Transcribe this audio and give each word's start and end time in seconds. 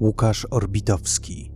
Łukasz 0.00 0.46
Orbitowski. 0.50 1.52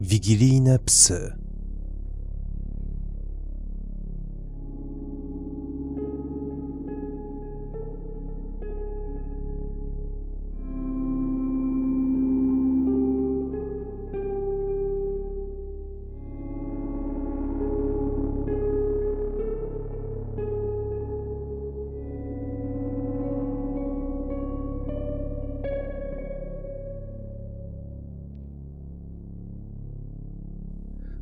Wigilijne 0.00 0.78
psy 0.78 1.39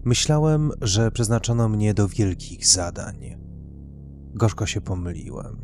Myślałem, 0.09 0.71
że 0.83 1.11
przeznaczono 1.11 1.69
mnie 1.69 1.95
do 1.95 2.09
wielkich 2.09 2.67
zadań. 2.67 3.37
Gorzko 4.35 4.67
się 4.67 4.81
pomyliłem. 4.81 5.57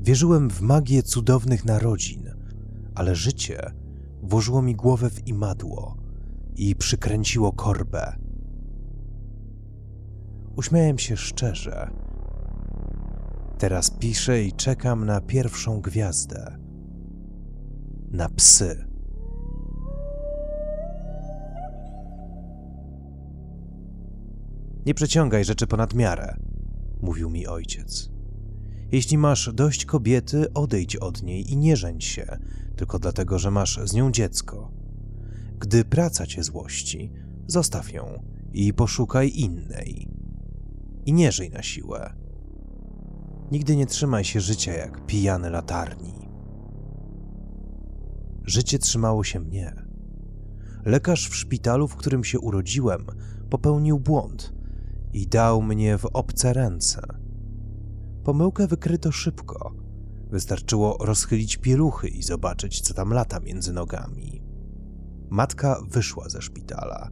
Wierzyłem 0.00 0.50
w 0.50 0.60
magię 0.60 1.02
cudownych 1.02 1.64
narodzin, 1.64 2.30
ale 2.94 3.14
życie 3.14 3.72
włożyło 4.22 4.62
mi 4.62 4.74
głowę 4.74 5.10
w 5.10 5.28
imadło 5.28 5.96
i 6.56 6.76
przykręciło 6.76 7.52
korbę. 7.52 8.16
Uśmiałem 10.56 10.98
się 10.98 11.16
szczerze. 11.16 11.90
Teraz 13.58 13.90
piszę 13.90 14.42
i 14.42 14.52
czekam 14.52 15.04
na 15.04 15.20
pierwszą 15.20 15.80
gwiazdę. 15.80 16.58
Na 18.10 18.28
psy. 18.28 18.95
Nie 24.86 24.94
przeciągaj 24.94 25.44
rzeczy 25.44 25.66
ponad 25.66 25.94
miarę, 25.94 26.36
mówił 27.02 27.30
mi 27.30 27.46
ojciec. 27.46 28.10
Jeśli 28.92 29.18
masz 29.18 29.52
dość 29.54 29.84
kobiety, 29.84 30.52
odejdź 30.52 30.96
od 30.96 31.22
niej 31.22 31.52
i 31.52 31.56
nie 31.56 31.76
żeń 31.76 32.00
się, 32.00 32.38
tylko 32.76 32.98
dlatego, 32.98 33.38
że 33.38 33.50
masz 33.50 33.80
z 33.84 33.92
nią 33.92 34.12
dziecko. 34.12 34.72
Gdy 35.58 35.84
praca 35.84 36.26
cię 36.26 36.42
złości, 36.42 37.12
zostaw 37.46 37.92
ją 37.92 38.22
i 38.52 38.74
poszukaj 38.74 39.32
innej. 39.34 40.08
I 41.06 41.12
nie 41.12 41.32
żyj 41.32 41.50
na 41.50 41.62
siłę. 41.62 42.14
Nigdy 43.52 43.76
nie 43.76 43.86
trzymaj 43.86 44.24
się 44.24 44.40
życia 44.40 44.72
jak 44.72 45.06
pijany 45.06 45.50
latarni. 45.50 46.28
Życie 48.44 48.78
trzymało 48.78 49.24
się 49.24 49.40
mnie. 49.40 49.74
Lekarz 50.84 51.28
w 51.28 51.36
szpitalu, 51.36 51.88
w 51.88 51.96
którym 51.96 52.24
się 52.24 52.40
urodziłem, 52.40 53.06
popełnił 53.50 54.00
błąd 54.00 54.55
i 55.12 55.26
dał 55.26 55.62
mnie 55.62 55.98
w 55.98 56.06
obce 56.12 56.52
ręce. 56.52 57.02
Pomyłkę 58.24 58.66
wykryto 58.66 59.12
szybko. 59.12 59.74
Wystarczyło 60.30 60.98
rozchylić 61.00 61.56
pieluchy 61.56 62.08
i 62.08 62.22
zobaczyć, 62.22 62.80
co 62.80 62.94
tam 62.94 63.12
lata 63.12 63.40
między 63.40 63.72
nogami. 63.72 64.42
Matka 65.30 65.80
wyszła 65.88 66.28
ze 66.28 66.42
szpitala, 66.42 67.10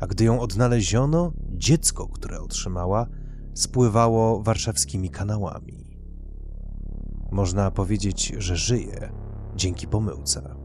a 0.00 0.06
gdy 0.06 0.24
ją 0.24 0.40
odnaleziono, 0.40 1.32
dziecko, 1.52 2.08
które 2.08 2.40
otrzymała, 2.40 3.06
spływało 3.54 4.42
warszawskimi 4.42 5.10
kanałami. 5.10 5.98
Można 7.30 7.70
powiedzieć, 7.70 8.32
że 8.38 8.56
żyje 8.56 9.12
dzięki 9.56 9.86
pomyłce. 9.86 10.63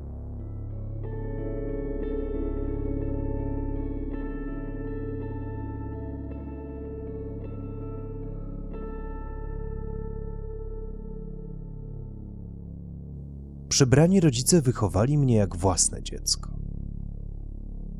Przybrani 13.80 14.20
rodzice 14.20 14.62
wychowali 14.62 15.18
mnie 15.18 15.36
jak 15.36 15.56
własne 15.56 16.04
dziecko. 16.04 16.52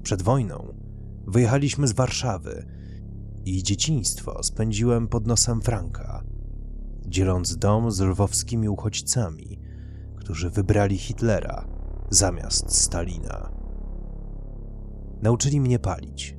Przed 0.04 0.22
wojną 0.22 0.74
wyjechaliśmy 1.28 1.88
z 1.88 1.92
Warszawy 1.92 2.66
i 3.46 3.64
dzieciństwo 3.64 4.44
spędziłem 4.44 5.08
pod 5.08 5.28
nosem 5.28 5.62
Franka, 5.62 6.24
dzieląc 7.08 7.58
dom 7.58 7.92
z 7.92 8.00
lwowskimi 8.00 8.70
uchodźcami, 8.70 9.60
którzy 10.16 10.50
wybrali 10.50 10.98
Hitlera 10.98 11.68
zamiast 12.10 12.76
Stalina. 12.76 13.52
Nauczyli 15.22 15.62
mnie 15.62 15.80
palić. 15.80 16.38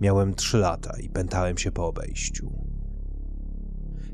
Miałem 0.00 0.34
trzy 0.34 0.58
lata 0.58 1.00
i 1.00 1.10
pętałem 1.10 1.58
się 1.58 1.72
po 1.72 1.86
obejściu. 1.86 2.52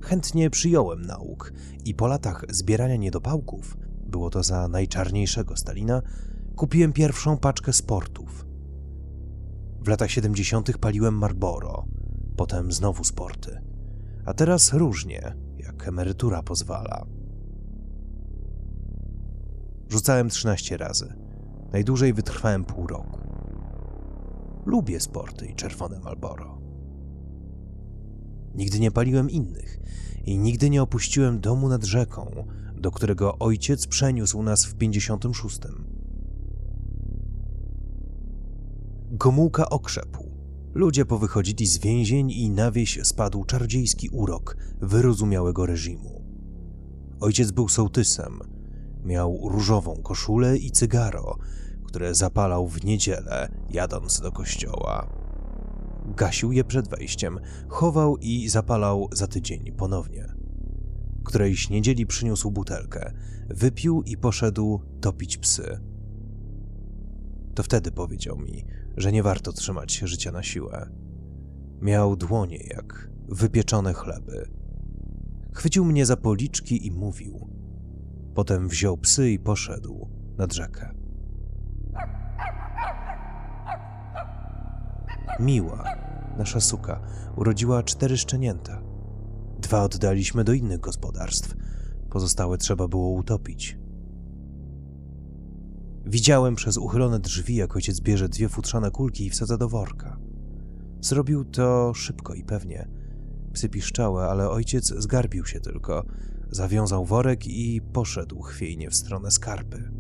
Chętnie 0.01 0.51
przyjąłem 0.51 1.03
nauk 1.03 1.53
i 1.85 1.95
po 1.95 2.07
latach 2.07 2.45
zbierania 2.51 2.97
niedopałków 2.97 3.82
było 4.13 4.31
to 4.31 4.43
za 4.43 4.69
najczarniejszego 4.69 5.57
Stalina, 5.57 6.03
kupiłem 6.57 6.93
pierwszą 6.93 7.37
paczkę 7.37 7.73
sportów. 7.73 8.47
W 9.81 9.89
latach 9.89 10.11
70. 10.11 10.79
paliłem 10.79 11.15
Marlboro, 11.15 11.87
potem 12.37 12.73
znowu 12.73 13.05
sporty, 13.05 13.61
a 14.27 14.35
teraz 14.35 14.73
różnie, 14.73 15.37
jak 15.59 15.89
emerytura 15.89 16.43
pozwala. 16.43 17.07
Rzucałem 19.89 20.29
13 20.29 20.77
razy. 20.77 21.15
Najdłużej 21.73 22.13
wytrwałem 22.13 22.65
pół 22.65 22.87
roku. 22.87 23.21
Lubię 24.67 25.01
sporty 25.01 25.47
i 25.47 25.55
czerwone 25.55 26.01
Marlboro. 26.01 26.59
Nigdy 28.55 28.81
nie 28.81 28.91
paliłem 28.91 29.31
innych 29.31 29.79
i 30.25 30.39
nigdy 30.39 30.71
nie 30.71 30.83
opuściłem 30.83 31.41
domu 31.41 31.69
nad 31.69 31.85
rzeką, 31.85 32.47
do 32.83 32.91
którego 32.91 33.39
ojciec 33.39 33.87
przeniósł 33.87 34.43
nas 34.43 34.65
w 34.65 34.75
56. 34.75 35.61
Gomułka 39.11 39.69
okrzepł. 39.71 40.31
Ludzie 40.75 41.05
powychodzili 41.05 41.67
z 41.67 41.79
więzień 41.79 42.31
i 42.31 42.51
na 42.51 42.71
wieś 42.71 42.99
spadł 43.03 43.45
czarodziejski 43.45 44.09
urok 44.09 44.57
wyrozumiałego 44.81 45.67
reżimu. 45.67 46.23
Ojciec 47.21 47.51
był 47.51 47.69
sołtysem. 47.69 48.41
Miał 49.05 49.49
różową 49.49 50.03
koszulę 50.03 50.57
i 50.57 50.71
cygaro, 50.71 51.39
które 51.85 52.15
zapalał 52.15 52.69
w 52.69 52.85
niedzielę, 52.85 53.49
jadąc 53.71 54.21
do 54.21 54.33
kościoła. 54.33 55.07
Gasił 56.07 56.53
je 56.53 56.65
przed 56.65 56.89
wejściem, 56.89 57.41
chował 57.69 58.17
i 58.17 58.49
zapalał 58.49 59.09
za 59.13 59.27
tydzień 59.27 59.73
ponownie. 59.73 60.32
Którejś 61.25 61.71
niedzieli 61.71 62.07
przyniósł 62.07 62.51
butelkę, 62.51 63.13
wypił 63.49 64.03
i 64.03 64.17
poszedł 64.17 64.81
topić 65.01 65.39
psy. 65.39 65.79
To 67.55 67.63
wtedy 67.63 67.93
powiedział 67.93 68.39
mi, 68.39 68.65
że 68.97 69.13
nie 69.13 69.23
warto 69.23 69.53
trzymać 69.53 69.93
się 69.93 70.07
życia 70.07 70.33
na 70.33 70.43
siłę. 70.43 70.91
Miał 71.81 72.17
dłonie 72.17 72.57
jak 72.57 73.11
wypieczone 73.29 73.95
chleby. 73.95 74.49
Chwycił 75.55 75.85
mnie 75.85 76.07
za 76.07 76.17
policzki 76.17 76.87
i 76.87 76.91
mówił. 76.91 77.49
Potem 78.35 78.69
wziął 78.69 78.99
psy 78.99 79.31
i 79.31 79.39
poszedł 79.39 80.09
nad 80.39 80.53
rzekę. 80.53 80.95
Miła, 85.41 85.85
nasza 86.39 86.61
suka, 86.61 87.01
urodziła 87.37 87.83
cztery 87.83 88.17
szczenięta. 88.17 88.92
Dwa 89.63 89.83
oddaliśmy 89.83 90.45
do 90.45 90.53
innych 90.53 90.81
gospodarstw, 90.81 91.55
pozostałe 92.11 92.59
trzeba 92.59 92.89
było 92.89 93.11
utopić. 93.11 93.79
Widziałem 96.07 96.55
przez 96.55 96.77
uchylone 96.77 97.21
drzwi, 97.21 97.57
jak 97.57 97.77
ojciec 97.77 98.01
bierze 98.01 98.29
dwie 98.29 98.49
futrzane 98.49 98.91
kulki 98.91 99.27
i 99.27 99.31
wsadza 99.31 99.57
do 99.57 99.69
worka. 99.69 100.19
Zrobił 101.01 101.45
to 101.45 101.95
szybko 101.95 102.35
i 102.35 102.45
pewnie. 102.45 102.89
Psy 103.53 103.69
piszczały, 103.69 104.23
ale 104.23 104.51
ojciec 104.51 104.87
zgarbił 104.87 105.47
się 105.47 105.61
tylko, 105.61 106.05
zawiązał 106.51 107.05
worek 107.05 107.47
i 107.47 107.81
poszedł 107.93 108.43
chwiejnie 108.43 108.91
w 108.91 108.95
stronę 108.95 109.31
skarpy. 109.31 109.91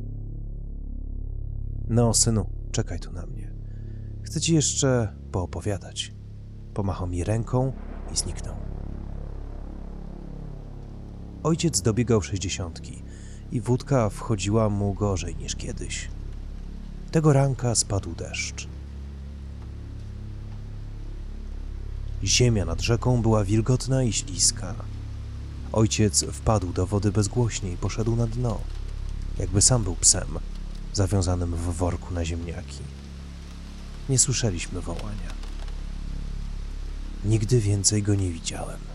No, 1.88 2.14
synu, 2.14 2.50
czekaj 2.72 3.00
tu 3.00 3.12
na 3.12 3.26
mnie. 3.26 3.54
Chcę 4.22 4.40
ci 4.40 4.54
jeszcze 4.54 5.16
poopowiadać. 5.32 6.14
Pomachał 6.74 7.06
mi 7.06 7.24
ręką 7.24 7.72
i 8.12 8.16
zniknął. 8.16 8.71
Ojciec 11.42 11.80
dobiegał 11.80 12.22
sześćdziesiątki 12.22 13.02
i 13.52 13.60
wódka 13.60 14.10
wchodziła 14.10 14.68
mu 14.68 14.94
gorzej 14.94 15.36
niż 15.36 15.56
kiedyś. 15.56 16.08
Tego 17.10 17.32
ranka 17.32 17.74
spadł 17.74 18.14
deszcz. 18.14 18.68
Ziemia 22.24 22.64
nad 22.64 22.80
rzeką 22.80 23.22
była 23.22 23.44
wilgotna 23.44 24.02
i 24.02 24.12
śliska. 24.12 24.74
Ojciec 25.72 26.24
wpadł 26.24 26.72
do 26.72 26.86
wody 26.86 27.12
bezgłośnie 27.12 27.72
i 27.72 27.76
poszedł 27.76 28.16
na 28.16 28.26
dno, 28.26 28.60
jakby 29.38 29.62
sam 29.62 29.84
był 29.84 29.96
psem, 29.96 30.38
zawiązanym 30.92 31.56
w 31.56 31.76
worku 31.76 32.14
na 32.14 32.24
ziemniaki. 32.24 32.78
Nie 34.08 34.18
słyszeliśmy 34.18 34.80
wołania. 34.80 35.32
Nigdy 37.24 37.60
więcej 37.60 38.02
go 38.02 38.14
nie 38.14 38.30
widziałem. 38.30 38.91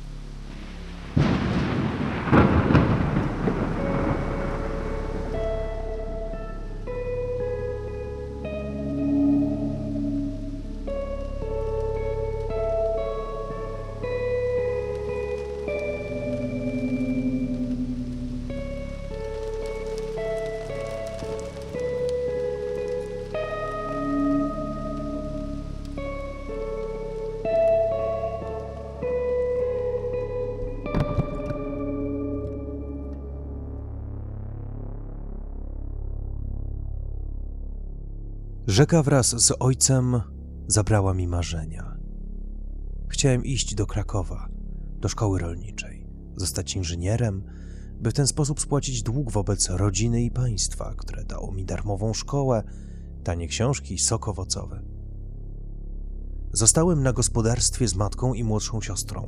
Rzeka 38.67 39.03
wraz 39.03 39.45
z 39.45 39.53
ojcem 39.59 40.21
zabrała 40.67 41.13
mi 41.13 41.27
marzenia. 41.27 41.97
Chciałem 43.09 43.45
iść 43.45 43.75
do 43.75 43.85
Krakowa, 43.85 44.49
do 44.99 45.09
szkoły 45.09 45.39
rolniczej, 45.39 46.07
zostać 46.35 46.75
inżynierem, 46.75 47.43
by 47.99 48.11
w 48.11 48.13
ten 48.13 48.27
sposób 48.27 48.61
spłacić 48.61 49.03
dług 49.03 49.31
wobec 49.31 49.69
rodziny 49.69 50.23
i 50.23 50.31
państwa, 50.31 50.93
które 50.97 51.23
dało 51.23 51.51
mi 51.51 51.65
darmową 51.65 52.13
szkołę, 52.13 52.63
tanie 53.23 53.47
książki 53.47 53.93
i 53.93 53.99
sok 53.99 54.27
owocowy. 54.27 54.81
Zostałem 56.53 57.03
na 57.03 57.13
gospodarstwie 57.13 57.87
z 57.87 57.95
matką 57.95 58.33
i 58.33 58.43
młodszą 58.43 58.81
siostrą, 58.81 59.25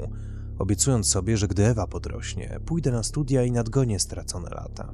obiecując 0.57 1.07
sobie, 1.07 1.37
że 1.37 1.47
gdy 1.47 1.65
Ewa 1.65 1.87
podrośnie, 1.87 2.59
pójdę 2.65 2.91
na 2.91 3.03
studia 3.03 3.43
i 3.43 3.51
nadgonię 3.51 3.99
stracone 3.99 4.49
lata. 4.49 4.93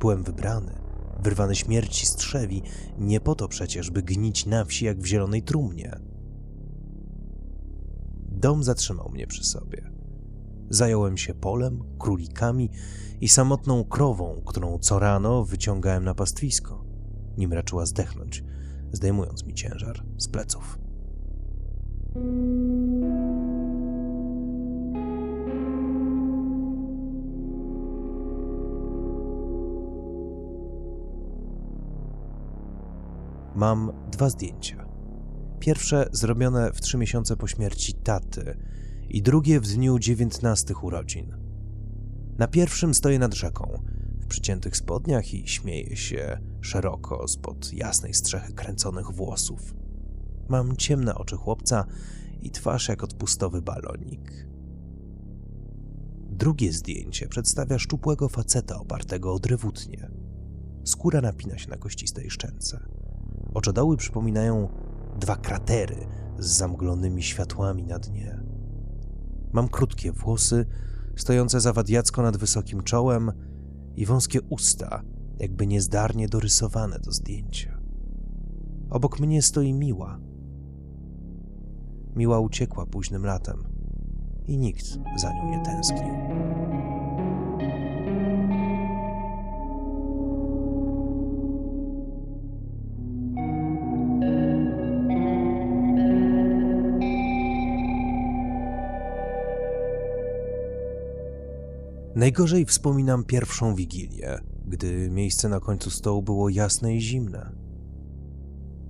Byłem 0.00 0.22
wybrany, 0.22 0.83
wyrwany 1.24 1.54
śmierci 1.54 2.06
strzewi, 2.06 2.62
nie 2.98 3.20
po 3.20 3.34
to 3.34 3.48
przecież, 3.48 3.90
by 3.90 4.02
gnić 4.02 4.46
na 4.46 4.64
wsi 4.64 4.84
jak 4.84 5.00
w 5.00 5.06
zielonej 5.06 5.42
trumnie. 5.42 6.00
Dom 8.28 8.64
zatrzymał 8.64 9.08
mnie 9.08 9.26
przy 9.26 9.44
sobie. 9.44 9.90
Zająłem 10.70 11.16
się 11.16 11.34
polem, 11.34 11.84
królikami 11.98 12.70
i 13.20 13.28
samotną 13.28 13.84
krową, 13.84 14.42
którą 14.46 14.78
co 14.78 14.98
rano 14.98 15.44
wyciągałem 15.44 16.04
na 16.04 16.14
pastwisko, 16.14 16.84
nim 17.36 17.52
raczyła 17.52 17.86
zdechnąć, 17.86 18.44
zdejmując 18.92 19.46
mi 19.46 19.54
ciężar 19.54 20.04
z 20.18 20.28
pleców. 20.28 20.78
Mam 33.54 33.92
dwa 34.12 34.30
zdjęcia. 34.30 34.88
Pierwsze 35.60 36.08
zrobione 36.12 36.72
w 36.72 36.80
trzy 36.80 36.98
miesiące 36.98 37.36
po 37.36 37.46
śmierci 37.46 37.94
taty 37.94 38.56
i 39.08 39.22
drugie 39.22 39.60
w 39.60 39.66
dniu 39.66 39.98
dziewiętnastych 39.98 40.84
urodzin. 40.84 41.36
Na 42.38 42.48
pierwszym 42.48 42.94
stoję 42.94 43.18
nad 43.18 43.34
rzeką, 43.34 43.82
w 44.20 44.26
przyciętych 44.26 44.76
spodniach 44.76 45.34
i 45.34 45.48
śmieję 45.48 45.96
się 45.96 46.38
szeroko 46.60 47.28
spod 47.28 47.72
jasnej 47.72 48.14
strzechy 48.14 48.52
kręconych 48.52 49.10
włosów. 49.10 49.74
Mam 50.48 50.76
ciemne 50.76 51.14
oczy 51.14 51.36
chłopca 51.36 51.86
i 52.42 52.50
twarz 52.50 52.88
jak 52.88 53.04
odpustowy 53.04 53.62
balonik. 53.62 54.48
Drugie 56.30 56.72
zdjęcie 56.72 57.28
przedstawia 57.28 57.78
szczupłego 57.78 58.28
faceta 58.28 58.78
opartego 58.78 59.34
o 59.34 59.38
drewutnie. 59.38 60.10
Skóra 60.84 61.20
napina 61.20 61.58
się 61.58 61.70
na 61.70 61.76
kościstej 61.76 62.30
szczęce. 62.30 62.93
Oczodoły 63.54 63.96
przypominają 63.96 64.68
dwa 65.20 65.36
kratery 65.36 66.06
z 66.38 66.46
zamglonymi 66.46 67.22
światłami 67.22 67.84
na 67.84 67.98
dnie. 67.98 68.40
Mam 69.52 69.68
krótkie 69.68 70.12
włosy, 70.12 70.66
stojące 71.16 71.60
zawadiacko 71.60 72.22
nad 72.22 72.36
wysokim 72.36 72.82
czołem 72.82 73.32
i 73.96 74.06
wąskie 74.06 74.42
usta, 74.42 75.02
jakby 75.38 75.66
niezdarnie 75.66 76.28
dorysowane 76.28 76.98
do 76.98 77.12
zdjęcia. 77.12 77.78
Obok 78.90 79.20
mnie 79.20 79.42
stoi 79.42 79.72
Miła. 79.72 80.18
Miła 82.16 82.40
uciekła 82.40 82.86
późnym 82.86 83.26
latem 83.26 83.64
i 84.46 84.58
nikt 84.58 84.86
za 85.16 85.32
nią 85.32 85.50
nie 85.50 85.64
tęsknił. 85.64 86.14
Najgorzej 102.16 102.64
wspominam 102.64 103.24
pierwszą 103.24 103.74
wigilię, 103.74 104.38
gdy 104.66 105.10
miejsce 105.10 105.48
na 105.48 105.60
końcu 105.60 105.90
stołu 105.90 106.22
było 106.22 106.48
jasne 106.48 106.96
i 106.96 107.00
zimne. 107.00 107.52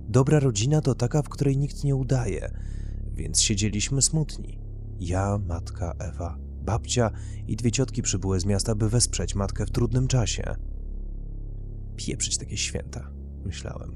Dobra 0.09 0.39
rodzina 0.39 0.81
to 0.81 0.95
taka, 0.95 1.21
w 1.21 1.29
której 1.29 1.57
nikt 1.57 1.83
nie 1.83 1.95
udaje, 1.95 2.51
więc 3.13 3.41
siedzieliśmy 3.41 4.01
smutni. 4.01 4.59
Ja, 4.99 5.39
matka, 5.47 5.93
Ewa, 5.99 6.37
babcia 6.61 7.11
i 7.47 7.55
dwie 7.55 7.71
ciotki 7.71 8.01
przybyły 8.01 8.39
z 8.39 8.45
miasta, 8.45 8.75
by 8.75 8.89
wesprzeć 8.89 9.35
matkę 9.35 9.65
w 9.65 9.71
trudnym 9.71 10.07
czasie. 10.07 10.55
Pieprzyć 11.95 12.37
takie 12.37 12.57
święta, 12.57 13.11
myślałem. 13.45 13.95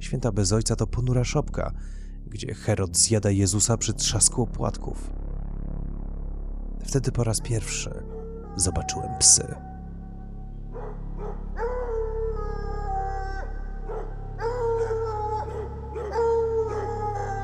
Święta 0.00 0.32
bez 0.32 0.52
ojca 0.52 0.76
to 0.76 0.86
ponura 0.86 1.24
szopka, 1.24 1.72
gdzie 2.26 2.54
Herod 2.54 2.96
zjada 2.96 3.30
Jezusa 3.30 3.76
przy 3.76 3.94
trzasku 3.94 4.42
opłatków. 4.42 5.10
Wtedy 6.88 7.12
po 7.12 7.24
raz 7.24 7.40
pierwszy 7.40 8.02
zobaczyłem 8.56 9.18
psy. 9.18 9.54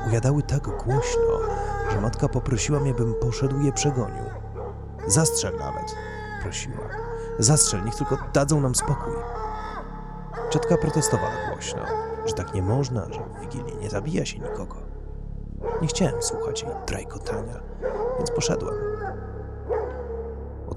Ujadały 0.09 0.43
tak 0.43 0.63
głośno, 0.63 1.41
że 1.91 2.01
matka 2.01 2.29
poprosiła 2.29 2.81
mnie, 2.81 2.95
bym 2.95 3.15
poszedł 3.15 3.61
je 3.61 3.73
przegonił. 3.73 4.25
Zastrzel 5.07 5.59
nawet, 5.59 5.95
prosiła. 6.43 6.89
Zastrzel, 7.39 7.85
niech 7.85 7.95
tylko 7.95 8.19
dadzą 8.33 8.61
nam 8.61 8.75
spokój. 8.75 9.15
Ciotka 10.51 10.77
protestowała 10.77 11.35
głośno, 11.53 11.81
że 12.27 12.35
tak 12.35 12.55
nie 12.55 12.63
można, 12.63 13.13
że 13.13 13.21
w 13.21 13.41
Wigilię 13.41 13.77
nie 13.81 13.91
zabija 13.91 14.25
się 14.25 14.39
nikogo. 14.39 14.77
Nie 15.83 15.89
chciałem 15.89 16.23
słuchać 16.23 16.63
jej 16.63 16.73
trajkotania, 16.87 17.61
więc 18.19 18.31
poszedłem. 18.31 18.84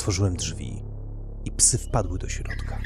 Otworzyłem 0.07 0.35
drzwi 0.35 0.83
i 1.45 1.51
psy 1.51 1.77
wpadły 1.77 2.19
do 2.19 2.29
środka. 2.29 2.79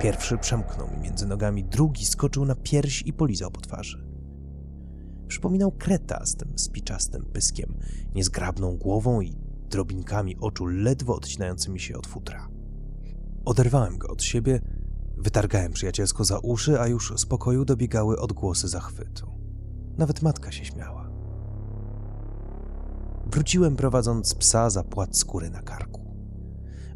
Pierwszy 0.00 0.38
przemknął 0.38 0.90
mi 0.90 0.96
między 0.96 1.26
nogami, 1.26 1.64
drugi 1.64 2.06
skoczył 2.06 2.44
na 2.44 2.54
pierś 2.54 3.02
i 3.06 3.12
polizał 3.12 3.50
po 3.50 3.60
twarzy. 3.60 4.06
Przypominał 5.28 5.72
kreta 5.72 6.26
z 6.26 6.36
tym 6.36 6.58
spiczastym 6.58 7.24
pyskiem, 7.24 7.74
niezgrabną 8.14 8.76
głową 8.76 9.20
i 9.20 9.36
drobinkami 9.70 10.36
oczu 10.36 10.66
ledwo 10.66 11.16
odcinającymi 11.16 11.80
się 11.80 11.96
od 11.96 12.06
futra. 12.06 12.48
Oderwałem 13.44 13.98
go 13.98 14.08
od 14.08 14.22
siebie, 14.22 14.60
wytargałem 15.16 15.72
przyjacielsko 15.72 16.24
za 16.24 16.38
uszy, 16.38 16.80
a 16.80 16.86
już 16.86 17.12
z 17.16 17.26
pokoju 17.26 17.64
dobiegały 17.64 18.20
odgłosy 18.20 18.68
zachwytu. 18.68 19.26
Nawet 19.98 20.22
matka 20.22 20.52
się 20.52 20.64
śmiała. 20.64 21.01
Wróciłem 23.32 23.76
prowadząc 23.76 24.34
psa 24.34 24.70
za 24.70 24.84
płat 24.84 25.16
skóry 25.16 25.50
na 25.50 25.62
karku. 25.62 26.00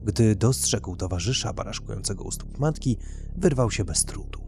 Gdy 0.04 0.36
dostrzegł 0.36 0.96
towarzysza 0.96 1.52
baraszkującego 1.52 2.24
u 2.24 2.30
stóp 2.30 2.58
matki, 2.58 2.98
wyrwał 3.36 3.70
się 3.70 3.84
bez 3.84 4.04
trudu. 4.04 4.40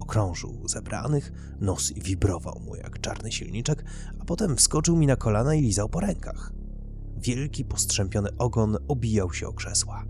Okrążył 0.00 0.68
zebranych, 0.68 1.32
nos 1.60 1.92
wibrował 1.92 2.60
mu 2.60 2.76
jak 2.76 3.00
czarny 3.00 3.32
silniczek, 3.32 3.84
a 4.20 4.24
potem 4.24 4.56
wskoczył 4.56 4.96
mi 4.96 5.06
na 5.06 5.16
kolana 5.16 5.54
i 5.54 5.62
lizał 5.62 5.88
po 5.88 6.00
rękach. 6.00 6.52
Wielki, 7.16 7.64
postrzępiony 7.64 8.36
ogon 8.38 8.76
obijał 8.88 9.32
się 9.32 9.48
o 9.48 9.52
krzesła. 9.52 10.04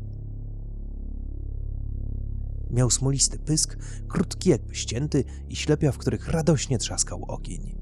Miał 2.71 2.91
smolisty 2.91 3.39
pysk, 3.39 3.79
krótki 4.09 4.51
jakby 4.51 4.75
ścięty 4.75 5.25
i 5.49 5.57
ślepia, 5.57 5.93
w 5.93 5.99
których 5.99 6.29
radośnie 6.29 6.79
trzaskał 6.79 7.25
ogień. 7.29 7.77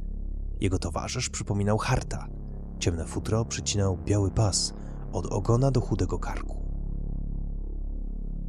Jego 0.60 0.78
towarzysz 0.78 1.28
przypominał 1.28 1.78
harta. 1.78 2.41
Ciemne 2.82 3.04
futro 3.06 3.44
przycinał 3.44 3.98
biały 4.04 4.30
pas 4.30 4.74
od 5.12 5.26
ogona 5.26 5.70
do 5.70 5.80
chudego 5.80 6.18
karku. 6.18 6.56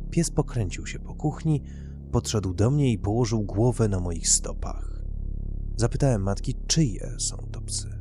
Pies 0.09 0.31
pokręcił 0.31 0.87
się 0.87 0.99
po 0.99 1.15
kuchni, 1.15 1.61
podszedł 2.11 2.53
do 2.53 2.71
mnie 2.71 2.91
i 2.91 2.97
położył 2.97 3.43
głowę 3.43 3.87
na 3.87 3.99
moich 3.99 4.29
stopach. 4.29 5.03
Zapytałem 5.77 6.21
matki, 6.23 6.55
czyje 6.67 7.15
są 7.19 7.37
to 7.51 7.61
psy. 7.61 7.99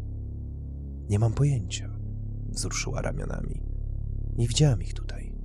Nie 1.09 1.19
mam 1.19 1.33
pojęcia, 1.33 1.99
wzruszyła 2.49 3.03
ramionami. 3.03 3.63
Nie 4.37 4.49
widziałam 4.49 4.83
ich 4.83 4.95
tutaj. 4.95 5.37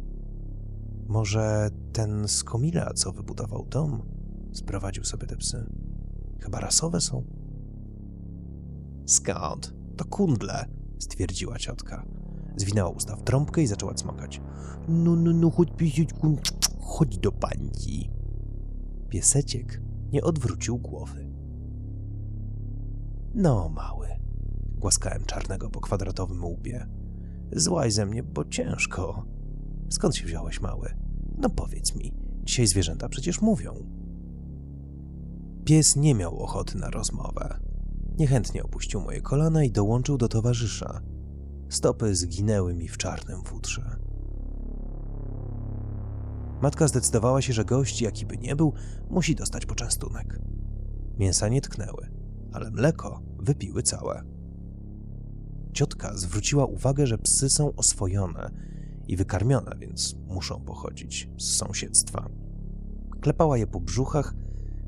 Może 1.07 1.69
ten 1.93 2.27
z 2.27 2.43
Komila, 2.43 2.93
co 2.93 3.11
wybudował 3.11 3.65
dom, 3.65 4.01
sprowadził 4.53 5.03
sobie 5.03 5.27
te 5.27 5.37
psy. 5.37 5.65
Chyba 6.39 6.59
rasowe 6.59 7.01
są. 7.01 7.23
Skąd? 9.05 9.77
To 9.97 10.05
kundle, 10.05 10.76
stwierdziła 10.99 11.57
ciotka. 11.57 12.05
Zwinęła 12.55 12.89
usta 12.89 13.15
w 13.15 13.23
trąbkę 13.23 13.61
i 13.61 13.67
zaczęła 13.67 13.93
cmokać. 13.93 14.41
No, 14.87 15.15
no, 15.15 15.33
no, 15.33 15.49
chodź 15.51 15.69
piesieczku, 15.77 16.37
chodź 16.79 17.17
do 17.17 17.31
pańki. 17.31 18.09
Pieseciek 19.09 19.81
nie 20.11 20.23
odwrócił 20.23 20.77
głowy. 20.77 21.31
No, 23.33 23.69
mały, 23.69 24.07
głaskałem 24.75 25.25
czarnego 25.25 25.69
po 25.69 25.81
kwadratowym 25.81 26.45
łbie. 26.45 26.87
Złaj 27.51 27.91
ze 27.91 28.05
mnie, 28.05 28.23
bo 28.23 28.45
ciężko. 28.45 29.25
Skąd 29.89 30.15
się 30.15 30.25
wziąłeś, 30.25 30.61
mały? 30.61 30.89
No 31.37 31.49
powiedz 31.49 31.95
mi, 31.95 32.13
dzisiaj 32.43 32.67
zwierzęta 32.67 33.09
przecież 33.09 33.41
mówią. 33.41 33.73
Pies 35.65 35.95
nie 35.95 36.15
miał 36.15 36.39
ochoty 36.39 36.77
na 36.77 36.89
rozmowę. 36.89 37.59
Niechętnie 38.17 38.63
opuścił 38.63 39.01
moje 39.01 39.21
kolana 39.21 39.63
i 39.63 39.71
dołączył 39.71 40.17
do 40.17 40.27
towarzysza. 40.27 41.01
Stopy 41.69 42.15
zginęły 42.15 42.73
mi 42.73 42.87
w 42.87 42.97
czarnym 42.97 43.43
futrze. 43.43 43.95
Matka 46.61 46.87
zdecydowała 46.87 47.41
się, 47.41 47.53
że 47.53 47.65
gość, 47.65 48.01
jaki 48.01 48.25
by 48.25 48.37
nie 48.37 48.55
był, 48.55 48.73
musi 49.09 49.35
dostać 49.35 49.65
poczęstunek. 49.65 50.39
Mięsa 51.17 51.47
nie 51.47 51.61
tknęły, 51.61 52.11
ale 52.53 52.71
mleko 52.71 53.21
wypiły 53.39 53.83
całe. 53.83 54.23
Ciotka 55.73 56.17
zwróciła 56.17 56.65
uwagę, 56.65 57.07
że 57.07 57.17
psy 57.17 57.49
są 57.49 57.75
oswojone 57.75 58.51
i 59.07 59.15
wykarmione, 59.15 59.75
więc 59.79 60.15
muszą 60.27 60.61
pochodzić 60.61 61.29
z 61.37 61.55
sąsiedztwa. 61.55 62.29
Klepała 63.21 63.57
je 63.57 63.67
po 63.67 63.79
brzuchach, 63.79 64.33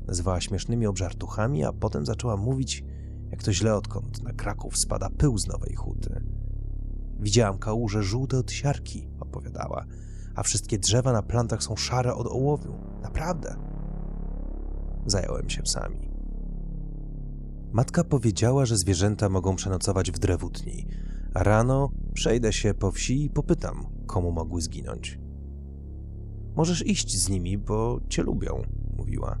nazywała 0.06 0.40
śmiesznymi 0.40 0.86
obżartuchami, 0.86 1.64
a 1.64 1.72
potem 1.72 2.06
zaczęła 2.06 2.36
mówić, 2.36 2.84
jak 3.30 3.42
to 3.42 3.52
źle 3.52 3.74
odkąd 3.74 4.22
na 4.22 4.32
Kraków 4.32 4.78
spada 4.78 5.10
pył 5.10 5.38
z 5.38 5.46
nowej 5.46 5.74
huty. 5.74 6.24
Widziałam 7.20 7.58
kałuże 7.58 8.02
żółte 8.02 8.38
od 8.38 8.52
siarki, 8.52 9.08
opowiadała, 9.20 9.84
a 10.34 10.42
wszystkie 10.42 10.78
drzewa 10.78 11.12
na 11.12 11.22
plantach 11.22 11.62
są 11.62 11.76
szare 11.76 12.14
od 12.14 12.26
ołowiu. 12.26 12.74
Naprawdę. 13.02 13.56
Zająłem 15.06 15.50
się 15.50 15.62
psami. 15.62 16.10
Matka 17.72 18.04
powiedziała, 18.04 18.66
że 18.66 18.76
zwierzęta 18.76 19.28
mogą 19.28 19.56
przenocować 19.56 20.10
w 20.10 20.18
drewutni, 20.18 20.86
a 21.34 21.42
rano 21.42 21.90
przejdę 22.14 22.52
się 22.52 22.74
po 22.74 22.90
wsi 22.90 23.24
i 23.24 23.30
popytam, 23.30 23.86
komu 24.06 24.32
mogły 24.32 24.60
zginąć. 24.60 25.18
Możesz 26.56 26.86
iść 26.86 27.18
z 27.18 27.28
nimi, 27.28 27.58
bo 27.58 28.00
cię 28.08 28.22
lubią, 28.22 28.62
mówiła. 28.96 29.38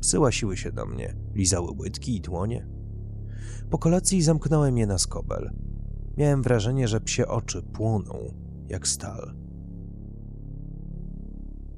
Psy 0.00 0.18
łasiły 0.18 0.56
się 0.56 0.72
do 0.72 0.86
mnie, 0.86 1.16
lizały 1.34 1.70
łydki 1.78 2.16
i 2.16 2.20
dłonie. 2.20 2.73
Po 3.74 3.78
kolacji 3.78 4.22
zamknąłem 4.22 4.78
je 4.78 4.86
na 4.86 4.98
skobel. 4.98 5.50
Miałem 6.16 6.42
wrażenie, 6.42 6.88
że 6.88 7.00
psie 7.00 7.28
oczy 7.28 7.62
płoną 7.62 8.34
jak 8.68 8.88
stal. 8.88 9.34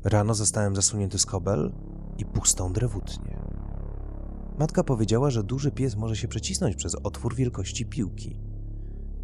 Rano 0.05 0.35
zostałem 0.35 0.77
zasunięty 0.77 1.19
z 1.19 1.27
kobel 1.27 1.73
i 2.19 2.25
pustą 2.25 2.73
drewutnię. 2.73 3.39
Matka 4.59 4.85
powiedziała, 4.85 5.31
że 5.31 5.45
duży 5.45 5.71
pies 5.71 5.97
może 5.97 6.17
się 6.17 6.29
przecisnąć 6.29 6.77
przez 6.77 6.95
otwór 6.95 7.35
wielkości 7.35 7.87
piłki. 7.87 8.37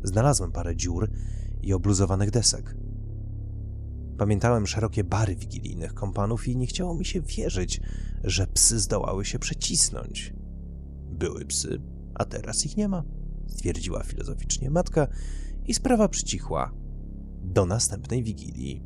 Znalazłem 0.02 0.52
parę 0.52 0.76
dziur 0.76 1.11
i 1.62 1.73
obluzowanych 1.73 2.31
desek. 2.31 2.76
Pamiętałem 4.19 4.67
szerokie 4.67 5.05
bary 5.05 5.37
wigilijnych 5.37 5.95
kompanów 5.95 6.49
i 6.49 6.57
nie 6.57 6.67
chciało 6.67 6.95
mi 6.95 7.05
się 7.05 7.21
wierzyć, 7.21 7.81
że 8.25 8.47
psy 8.47 8.81
zdołały 8.81 9.25
się 9.25 9.38
przecisnąć. 9.38 10.35
Były 11.11 11.45
psy, 11.45 11.92
a 12.14 12.25
teraz 12.25 12.66
ich 12.66 12.76
nie 12.76 12.88
ma, 12.88 13.04
stwierdziła 13.47 14.02
filozoficznie 14.04 14.71
matka 14.71 15.09
i 15.66 15.75
sprawa 15.75 16.09
przycichła. 16.09 16.73
Do 17.45 17.66
następnej 17.66 18.23
wigilii. 18.23 18.83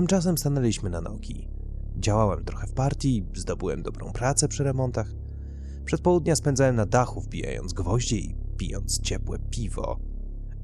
Tymczasem 0.00 0.38
stanęliśmy 0.38 0.90
na 0.90 1.00
nogi. 1.00 1.48
Działałem 1.96 2.44
trochę 2.44 2.66
w 2.66 2.72
partii, 2.72 3.26
zdobyłem 3.34 3.82
dobrą 3.82 4.12
pracę 4.12 4.48
przy 4.48 4.64
remontach. 4.64 5.12
Przed 5.84 6.00
południa 6.00 6.36
spędzałem 6.36 6.76
na 6.76 6.86
dachu, 6.86 7.20
wbijając 7.20 7.72
gwoździe 7.72 8.16
i 8.16 8.34
pijąc 8.56 9.00
ciepłe 9.00 9.38
piwo. 9.50 10.00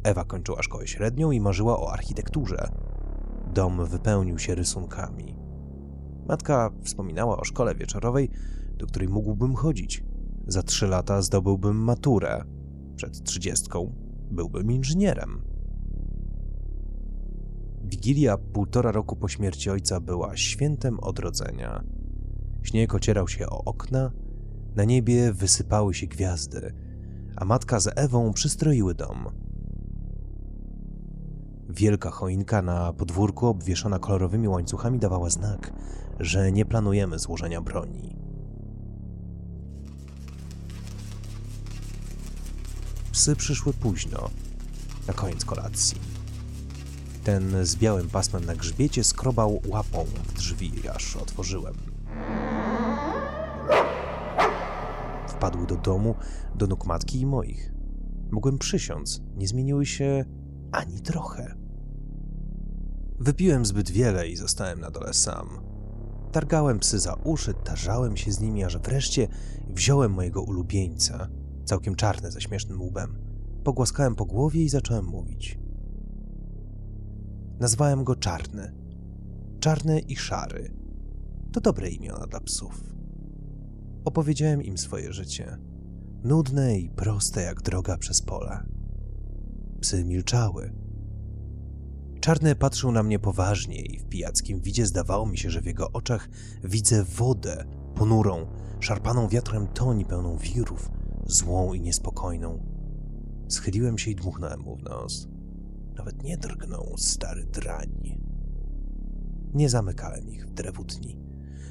Ewa 0.02 0.24
kończyła 0.24 0.62
szkołę 0.62 0.86
średnią 0.86 1.30
i 1.30 1.40
marzyła 1.40 1.80
o 1.80 1.92
architekturze. 1.92 2.68
Dom 3.54 3.86
wypełnił 3.86 4.38
się 4.38 4.54
rysunkami. 4.54 5.36
Matka 6.28 6.70
wspominała 6.82 7.36
o 7.36 7.44
szkole 7.44 7.74
wieczorowej, 7.74 8.30
do 8.76 8.86
której 8.86 9.08
mógłbym 9.08 9.54
chodzić. 9.54 10.04
Za 10.46 10.62
trzy 10.62 10.86
lata 10.86 11.22
zdobyłbym 11.22 11.76
maturę. 11.76 12.44
Przed 12.96 13.22
trzydziestką 13.22 13.92
byłbym 14.30 14.72
inżynierem. 14.72 15.55
Wigilia 17.86 18.38
półtora 18.38 18.92
roku 18.92 19.16
po 19.16 19.28
śmierci 19.28 19.70
ojca 19.70 20.00
była 20.00 20.36
świętem 20.36 21.00
odrodzenia. 21.00 21.84
Śnieg 22.62 22.94
ocierał 22.94 23.28
się 23.28 23.46
o 23.46 23.64
okna, 23.64 24.10
na 24.76 24.84
niebie 24.84 25.32
wysypały 25.32 25.94
się 25.94 26.06
gwiazdy, 26.06 26.74
a 27.36 27.44
matka 27.44 27.80
z 27.80 27.98
Ewą 27.98 28.32
przystroiły 28.32 28.94
dom. 28.94 29.28
Wielka 31.68 32.10
choinka 32.10 32.62
na 32.62 32.92
podwórku 32.92 33.46
obwieszona 33.46 33.98
kolorowymi 33.98 34.48
łańcuchami 34.48 34.98
dawała 34.98 35.30
znak, 35.30 35.72
że 36.20 36.52
nie 36.52 36.64
planujemy 36.64 37.18
złożenia 37.18 37.60
broni. 37.60 38.16
Psy 43.12 43.36
przyszły 43.36 43.72
późno, 43.72 44.30
na 45.08 45.14
koniec 45.14 45.44
kolacji. 45.44 46.25
Ten 47.26 47.66
z 47.66 47.76
białym 47.76 48.08
pasmem 48.08 48.44
na 48.44 48.54
grzbiecie 48.54 49.04
skrobał 49.04 49.60
łapą 49.68 50.04
w 50.04 50.32
drzwi, 50.32 50.72
aż 50.94 51.16
otworzyłem. 51.16 51.74
Wpadły 55.28 55.66
do 55.66 55.76
domu, 55.76 56.14
do 56.54 56.66
nóg 56.66 56.86
matki 56.86 57.20
i 57.20 57.26
moich. 57.26 57.72
Mogłem 58.30 58.58
przysiąc, 58.58 59.22
nie 59.36 59.48
zmieniły 59.48 59.86
się 59.86 60.24
ani 60.72 61.00
trochę. 61.00 61.54
Wypiłem 63.18 63.66
zbyt 63.66 63.90
wiele 63.90 64.28
i 64.28 64.36
zostałem 64.36 64.80
na 64.80 64.90
dole 64.90 65.14
sam. 65.14 65.48
Targałem 66.32 66.78
psy 66.78 66.98
za 66.98 67.14
uszy, 67.14 67.54
tarzałem 67.54 68.16
się 68.16 68.32
z 68.32 68.40
nimi, 68.40 68.64
aż 68.64 68.78
wreszcie 68.78 69.28
wziąłem 69.68 70.12
mojego 70.12 70.42
ulubieńca, 70.42 71.28
całkiem 71.64 71.94
czarny 71.94 72.30
ze 72.30 72.40
śmiesznym 72.40 72.82
łbem. 72.82 73.18
Pogłaskałem 73.64 74.14
po 74.14 74.24
głowie 74.24 74.62
i 74.62 74.68
zacząłem 74.68 75.04
mówić. 75.04 75.65
Nazwałem 77.60 78.04
go 78.04 78.16
Czarny. 78.16 78.72
Czarny 79.60 80.00
i 80.00 80.16
Szary. 80.16 80.74
To 81.52 81.60
dobre 81.60 81.90
imiona 81.90 82.26
dla 82.26 82.40
psów. 82.40 82.94
Opowiedziałem 84.04 84.62
im 84.62 84.78
swoje 84.78 85.12
życie. 85.12 85.58
Nudne 86.24 86.78
i 86.78 86.90
proste 86.90 87.42
jak 87.42 87.62
droga 87.62 87.96
przez 87.98 88.22
pole. 88.22 88.66
Psy 89.80 90.04
milczały. 90.04 90.72
Czarny 92.20 92.54
patrzył 92.54 92.92
na 92.92 93.02
mnie 93.02 93.18
poważnie 93.18 93.82
i 93.82 93.98
w 93.98 94.04
pijackim 94.04 94.60
widzie 94.60 94.86
zdawało 94.86 95.26
mi 95.26 95.38
się, 95.38 95.50
że 95.50 95.60
w 95.60 95.66
jego 95.66 95.92
oczach 95.92 96.28
widzę 96.64 97.04
wodę, 97.04 97.64
ponurą, 97.94 98.46
szarpaną 98.80 99.28
wiatrem 99.28 99.66
toń 99.66 100.04
pełną 100.04 100.36
wirów, 100.36 100.90
złą 101.26 101.74
i 101.74 101.80
niespokojną. 101.80 102.66
Schyliłem 103.48 103.98
się 103.98 104.10
i 104.10 104.14
dmuchnąłem 104.14 104.60
mu 104.60 104.76
w 104.76 104.82
nos. 104.82 105.28
Nawet 105.96 106.22
nie 106.22 106.36
drgnął, 106.36 106.94
stary 106.96 107.46
drań. 107.46 108.20
Nie 109.54 109.68
zamykałem 109.68 110.28
ich 110.28 110.46
w 110.46 110.52
drewutni. 110.52 111.18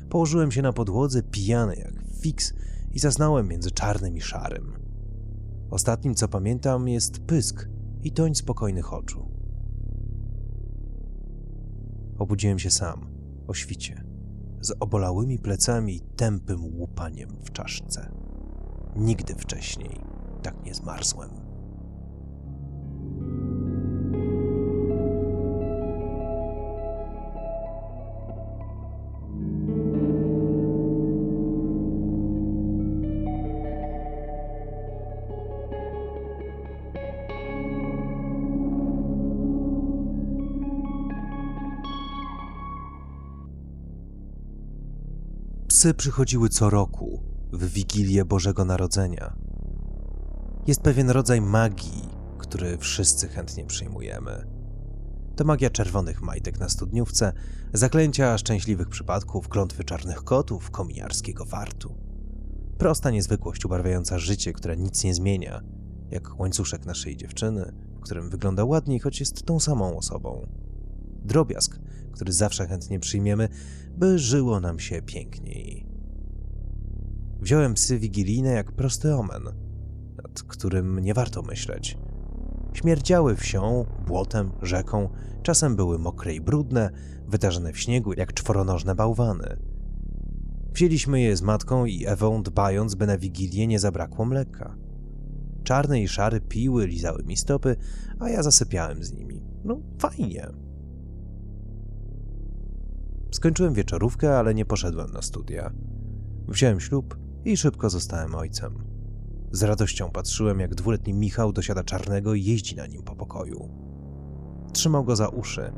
Położyłem 0.10 0.51
się 0.51 0.62
na 0.62 0.74
podłodze, 0.74 1.24
pijany 1.24 1.75
jak 1.75 1.94
fiks 2.22 2.53
i 2.91 3.00
zasnąłem 3.00 3.48
między 3.48 3.72
czarnym 3.72 4.17
i 4.17 4.22
szarym. 4.22 4.74
Ostatnim, 5.70 6.15
co 6.15 6.27
pamiętam, 6.27 6.88
jest 6.88 7.20
pysk 7.20 7.70
i 8.03 8.12
toń 8.12 8.36
spokojnych 8.36 8.94
oczu. 8.94 9.29
Obudziłem 12.17 12.60
się 12.60 12.70
sam, 12.70 13.08
o 13.48 13.53
świcie, 13.53 14.03
z 14.62 14.74
obolałymi 14.79 15.39
plecami 15.39 15.96
i 15.96 16.01
tępym 16.01 16.65
łupaniem 16.65 17.29
w 17.44 17.51
czaszce. 17.51 18.12
Nigdy 18.96 19.36
wcześniej 19.36 20.01
tak 20.41 20.65
nie 20.65 20.74
zmarzłem. 20.74 21.44
Psy 45.86 45.94
przychodziły 45.94 46.50
co 46.50 46.70
roku, 46.70 47.24
w 47.54 47.65
Wigilię 47.65 48.25
Bożego 48.25 48.65
Narodzenia. 48.65 49.36
Jest 50.68 50.82
pewien 50.82 51.10
rodzaj 51.10 51.42
magii, 51.42 52.10
który 52.38 52.77
wszyscy 52.77 53.27
chętnie 53.27 53.65
przyjmujemy. 53.65 54.48
To 55.36 55.44
magia 55.44 55.70
czerwonych 55.70 56.22
majtek 56.22 56.60
na 56.60 56.70
studniówce, 56.70 57.34
zaklęcia 57.74 58.38
szczęśliwych 58.38 58.89
przypadków, 58.89 59.50
klątwy 59.50 59.84
czarnych 59.84 60.24
kotów, 60.24 60.72
kominiarskiego 60.72 61.46
fartu. 61.46 61.98
Prosta 62.77 63.12
niezwykłość 63.12 63.65
ubarwiająca 63.65 64.20
życie, 64.20 64.54
która 64.54 64.75
nic 64.75 65.04
nie 65.04 65.13
zmienia, 65.13 65.62
jak 66.12 66.39
łańcuszek 66.39 66.86
naszej 66.86 67.18
dziewczyny, 67.18 67.74
w 67.98 68.00
którym 68.00 68.30
wygląda 68.30 68.65
ładniej, 68.65 69.00
choć 69.00 69.20
jest 69.20 69.46
tą 69.46 69.60
samą 69.60 69.98
osobą. 69.98 70.48
Drobiazg, 71.25 71.79
który 72.12 72.34
zawsze 72.34 72.67
chętnie 72.67 73.00
przyjmiemy, 73.00 73.50
by 73.98 74.20
żyło 74.20 74.60
nam 74.60 74.79
się 74.79 75.01
piękniej. 75.01 75.88
Wziąłem 77.41 77.74
psy 77.74 78.00
wigilijne 78.00 78.50
jak 78.50 78.72
prosty 78.72 79.15
omen, 79.15 79.44
nad 80.24 80.44
którym 80.44 81.00
nie 81.00 81.13
warto 81.13 81.41
myśleć. 81.41 81.98
Śmierdziały 82.74 83.36
wsią, 83.36 83.86
błotem, 84.08 84.51
rzeką, 84.62 85.10
czasem 85.44 85.75
były 85.75 86.00
mokre 86.00 86.34
i 86.34 86.41
brudne, 86.41 86.89
wytarzane 87.27 87.74
w 87.74 87.79
śniegu 87.79 88.13
jak 88.13 88.34
czworonożne 88.34 88.96
bałwany. 88.96 89.58
Wzięliśmy 90.74 91.22
je 91.22 91.38
z 91.38 91.41
matką 91.41 91.86
i 91.86 92.05
Ewą, 92.05 92.44
dbając, 92.44 92.96
by 92.96 93.08
na 93.08 93.17
wigilię 93.17 93.67
nie 93.67 93.79
zabrakło 93.79 94.25
mleka. 94.25 94.77
Czarny 95.63 96.01
i 96.01 96.08
szary 96.08 96.41
piły, 96.41 96.88
lizały 96.88 97.24
mi 97.24 97.38
stopy, 97.38 97.75
a 98.20 98.29
ja 98.29 98.44
zasypiałem 98.44 99.03
z 99.03 99.13
nimi. 99.13 99.44
No, 99.63 99.79
fajnie. 100.00 100.64
Skończyłem 103.36 103.74
wieczorówkę, 103.74 104.38
ale 104.38 104.54
nie 104.54 104.65
poszedłem 104.65 105.12
na 105.12 105.21
studia. 105.21 105.71
Wziąłem 106.48 106.80
ślub 106.80 107.17
i 107.45 107.58
szybko 107.58 107.89
zostałem 107.89 108.36
ojcem. 108.36 108.84
Z 109.52 109.63
radością 109.63 110.12
patrzyłem, 110.12 110.60
jak 110.60 110.76
dwuletni 110.76 111.13
Michał 111.13 111.54
dosiada 111.54 111.84
czarnego 111.84 112.34
i 112.34 112.43
jeździ 112.43 112.76
na 112.76 112.88
nim 112.88 113.04
po 113.04 113.15
pokoju. 113.15 113.69
Trzymał 114.74 115.04
go 115.04 115.15
za 115.15 115.30
uszy, 115.30 115.74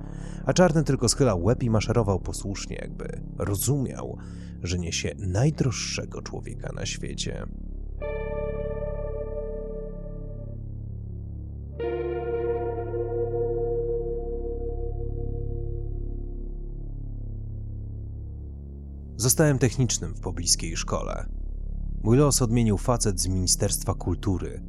a 0.46 0.54
czarny 0.54 0.84
tylko 0.84 1.10
schylał 1.10 1.44
łeb 1.44 1.64
i 1.64 1.70
maszerował 1.70 2.20
posłusznie, 2.20 2.76
jakby 2.76 3.22
rozumiał, 3.38 4.18
że 4.64 4.80
niesie 4.80 5.12
najdroższego 5.18 6.22
człowieka 6.22 6.74
na 6.76 6.86
świecie. 6.86 7.48
Zostałem 19.18 19.60
technicznym 19.60 20.14
w 20.16 20.20
pobliskiej 20.20 20.78
szkole. 20.78 21.26
Mój 22.04 22.18
los 22.18 22.42
odmienił 22.42 22.78
facet 22.78 23.22
z 23.22 23.28
Ministerstwa 23.28 23.94
Kultury. 23.94 24.64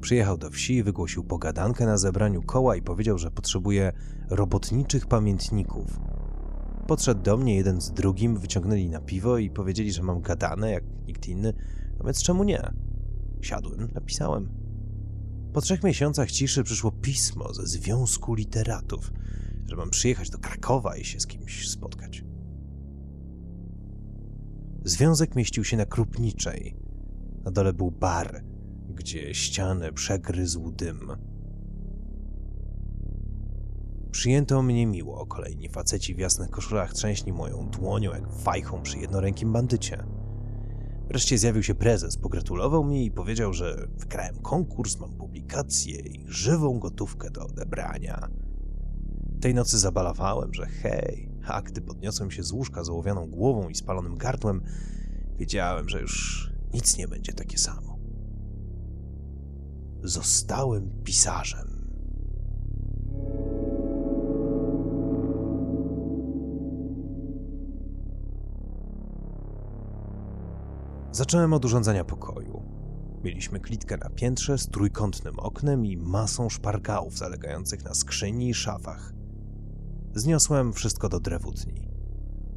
Przyjechał 0.00 0.38
do 0.38 0.50
wsi, 0.50 0.82
wygłosił 0.82 1.24
pogadankę 1.24 1.86
na 1.86 1.98
zebraniu 1.98 2.42
koła 2.42 2.76
i 2.76 2.82
powiedział, 2.82 3.18
że 3.18 3.30
potrzebuje 3.30 3.92
robotniczych 4.30 5.06
pamiętników. 5.06 6.00
Podszedł 6.86 7.22
do 7.22 7.36
mnie 7.36 7.56
jeden 7.56 7.80
z 7.80 7.92
drugim, 7.92 8.38
wyciągnęli 8.38 8.88
na 8.88 9.00
piwo 9.00 9.38
i 9.38 9.50
powiedzieli, 9.50 9.92
że 9.92 10.02
mam 10.02 10.20
gadane 10.20 10.70
jak 10.70 10.84
nikt 11.06 11.28
inny, 11.28 11.52
no 11.98 12.04
więc 12.04 12.22
czemu 12.22 12.44
nie? 12.44 12.72
Siadłem, 13.40 13.88
napisałem. 13.94 14.48
Po 15.52 15.60
trzech 15.60 15.82
miesiącach 15.82 16.30
ciszy 16.30 16.64
przyszło 16.64 16.92
pismo 16.92 17.54
ze 17.54 17.66
Związku 17.66 18.34
Literatów, 18.34 19.12
że 19.66 19.76
mam 19.76 19.90
przyjechać 19.90 20.30
do 20.30 20.38
Krakowa 20.38 20.96
i 20.96 21.04
się 21.04 21.20
z 21.20 21.26
kimś 21.26 21.68
spotkać. 21.68 22.27
Związek 24.88 25.36
mieścił 25.36 25.64
się 25.64 25.76
na 25.76 25.86
Krupniczej. 25.86 26.76
Na 27.44 27.50
dole 27.50 27.72
był 27.72 27.90
bar, 27.90 28.44
gdzie 28.88 29.34
ścianę 29.34 29.92
przegryzł 29.92 30.70
dym. 30.70 31.12
Przyjęto 34.10 34.62
mnie 34.62 34.86
miło, 34.86 35.26
kolejni 35.26 35.68
faceci 35.68 36.14
w 36.14 36.18
jasnych 36.18 36.50
koszulach 36.50 36.92
trzęśli 36.92 37.32
moją 37.32 37.68
dłonią 37.68 38.12
jak 38.12 38.32
fajchą 38.32 38.82
przy 38.82 38.98
jednorękim 38.98 39.52
bandycie. 39.52 40.04
Wreszcie 41.08 41.38
zjawił 41.38 41.62
się 41.62 41.74
prezes, 41.74 42.16
pogratulował 42.16 42.84
mi 42.84 43.06
i 43.06 43.10
powiedział, 43.10 43.52
że 43.52 43.88
wygrałem 43.96 44.36
konkurs, 44.36 44.98
mam 45.00 45.12
publikację 45.12 45.98
i 45.98 46.24
żywą 46.28 46.78
gotówkę 46.78 47.30
do 47.30 47.46
odebrania. 47.46 48.28
Tej 49.40 49.54
nocy 49.54 49.78
zabalawałem, 49.78 50.54
że 50.54 50.66
hej, 50.66 51.27
a 51.46 51.62
gdy 51.62 51.80
podniosłem 51.80 52.30
się 52.30 52.42
z 52.42 52.52
łóżka 52.52 52.84
z 52.84 52.88
ołowianą 52.88 53.26
głową 53.26 53.68
i 53.68 53.74
spalonym 53.74 54.16
gardłem, 54.16 54.62
wiedziałem, 55.38 55.88
że 55.88 56.00
już 56.00 56.48
nic 56.74 56.98
nie 56.98 57.08
będzie 57.08 57.32
takie 57.32 57.58
samo. 57.58 57.98
Zostałem 60.02 60.90
pisarzem. 61.04 61.78
Zacząłem 71.12 71.52
od 71.52 71.64
urządzenia 71.64 72.04
pokoju. 72.04 72.62
Mieliśmy 73.24 73.60
klitkę 73.60 73.96
na 73.96 74.10
piętrze 74.10 74.58
z 74.58 74.68
trójkątnym 74.68 75.38
oknem 75.38 75.86
i 75.86 75.96
masą 75.96 76.48
szpargałów 76.48 77.18
zalegających 77.18 77.84
na 77.84 77.94
skrzyni 77.94 78.48
i 78.48 78.54
szafach. 78.54 79.17
Zniosłem 80.18 80.72
wszystko 80.72 81.08
do 81.08 81.20
drewutni. 81.20 81.88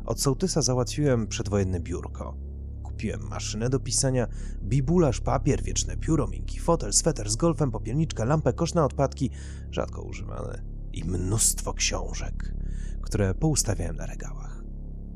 Od 0.06 0.22
sołtysa 0.22 0.62
załatwiłem 0.62 1.28
przedwojenne 1.28 1.80
biurko. 1.80 2.38
Kupiłem 2.84 3.28
maszynę 3.28 3.70
do 3.70 3.80
pisania, 3.80 4.28
bibularz, 4.64 5.20
papier, 5.22 5.64
wieczne 5.64 5.98
pióro, 5.98 6.28
miękki 6.28 6.60
fotel, 6.60 6.94
sweter 6.94 7.30
z 7.30 7.36
golfem, 7.36 7.72
popielniczkę, 7.72 8.26
lampę, 8.26 8.54
kosz 8.54 8.74
na 8.74 8.86
odpadki, 8.86 9.30
rzadko 9.72 10.02
używane, 10.02 10.64
i 10.94 11.04
mnóstwo 11.04 11.74
książek, 11.74 12.54
które 13.02 13.34
poustawiałem 13.34 13.96
na 13.96 14.06
regałach. 14.06 14.64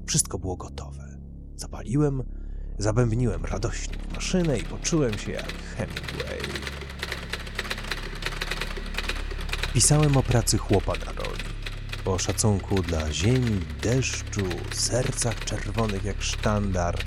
Wszystko 0.08 0.39
było 0.39 0.58
gotowe. 0.58 1.17
Zapaliłem, 1.55 2.23
zabębniłem 2.77 3.45
radośnie 3.45 3.97
maszynę 4.13 4.60
i 4.60 4.63
poczułem 4.63 5.13
się 5.13 5.31
jak 5.31 5.53
Hemingway. 5.77 6.39
Pisałem 9.73 10.17
o 10.17 10.23
pracy 10.23 10.58
chłopa 10.58 10.93
na 11.05 11.12
roli 11.12 11.35
o 12.05 12.19
szacunku 12.19 12.81
dla 12.81 13.13
ziemi, 13.13 13.59
deszczu, 13.81 14.45
sercach 14.73 15.45
czerwonych 15.45 16.03
jak 16.03 16.21
sztandar, 16.21 16.99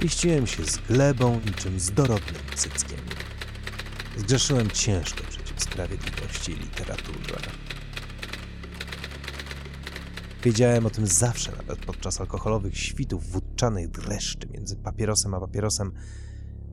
pieściłem 0.00 0.46
się 0.46 0.64
z 0.64 0.76
glebą 0.76 1.40
niczym 1.46 1.80
z 1.80 1.90
dorodnym 1.90 2.42
cyckiem. 2.54 2.98
Zgrzeszyłem 4.16 4.70
ciężko 4.70 5.24
przeciw 5.28 5.62
sprawiedliwości 5.62 6.52
i 6.52 6.56
literaturze. 6.56 7.36
Wiedziałem 10.42 10.86
o 10.86 10.90
tym 10.90 11.06
zawsze, 11.06 11.52
nawet 11.56 11.86
podczas 11.86 12.20
alkoholowych 12.20 12.78
świtów 12.78 13.30
wódczanych 13.30 13.88
dreszczy 13.88 14.48
między 14.48 14.76
papierosem 14.76 15.34
a 15.34 15.40
papierosem. 15.40 15.92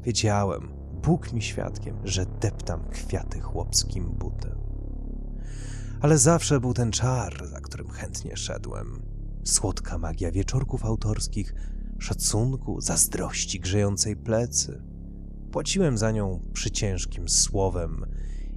Wiedziałem, 0.01 0.73
Bóg 1.03 1.33
mi 1.33 1.41
świadkiem, 1.41 1.97
że 2.03 2.25
deptam 2.25 2.89
kwiaty 2.89 3.39
chłopskim 3.41 4.05
butem 4.11 4.72
ale 6.03 6.17
zawsze 6.17 6.59
był 6.59 6.73
ten 6.73 6.91
czar, 6.91 7.47
za 7.47 7.61
którym 7.61 7.89
chętnie 7.89 8.37
szedłem. 8.37 9.01
Słodka 9.43 9.97
magia 9.97 10.31
wieczorków 10.31 10.85
autorskich, 10.85 11.53
szacunku, 11.99 12.81
zazdrości 12.81 13.59
grzejącej 13.59 14.15
plecy. 14.15 14.81
Płaciłem 15.51 15.97
za 15.97 16.11
nią 16.11 16.39
przyciężkim 16.53 17.29
słowem 17.29 18.05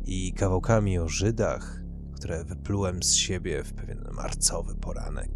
i 0.05 0.33
kawałkami 0.33 0.99
o 0.99 1.09
Żydach, 1.09 1.83
które 2.15 2.45
wyplułem 2.45 3.03
z 3.03 3.15
siebie 3.15 3.65
w 3.65 3.73
pewien 3.73 4.05
marcowy 4.13 4.75
poranek. 4.75 5.31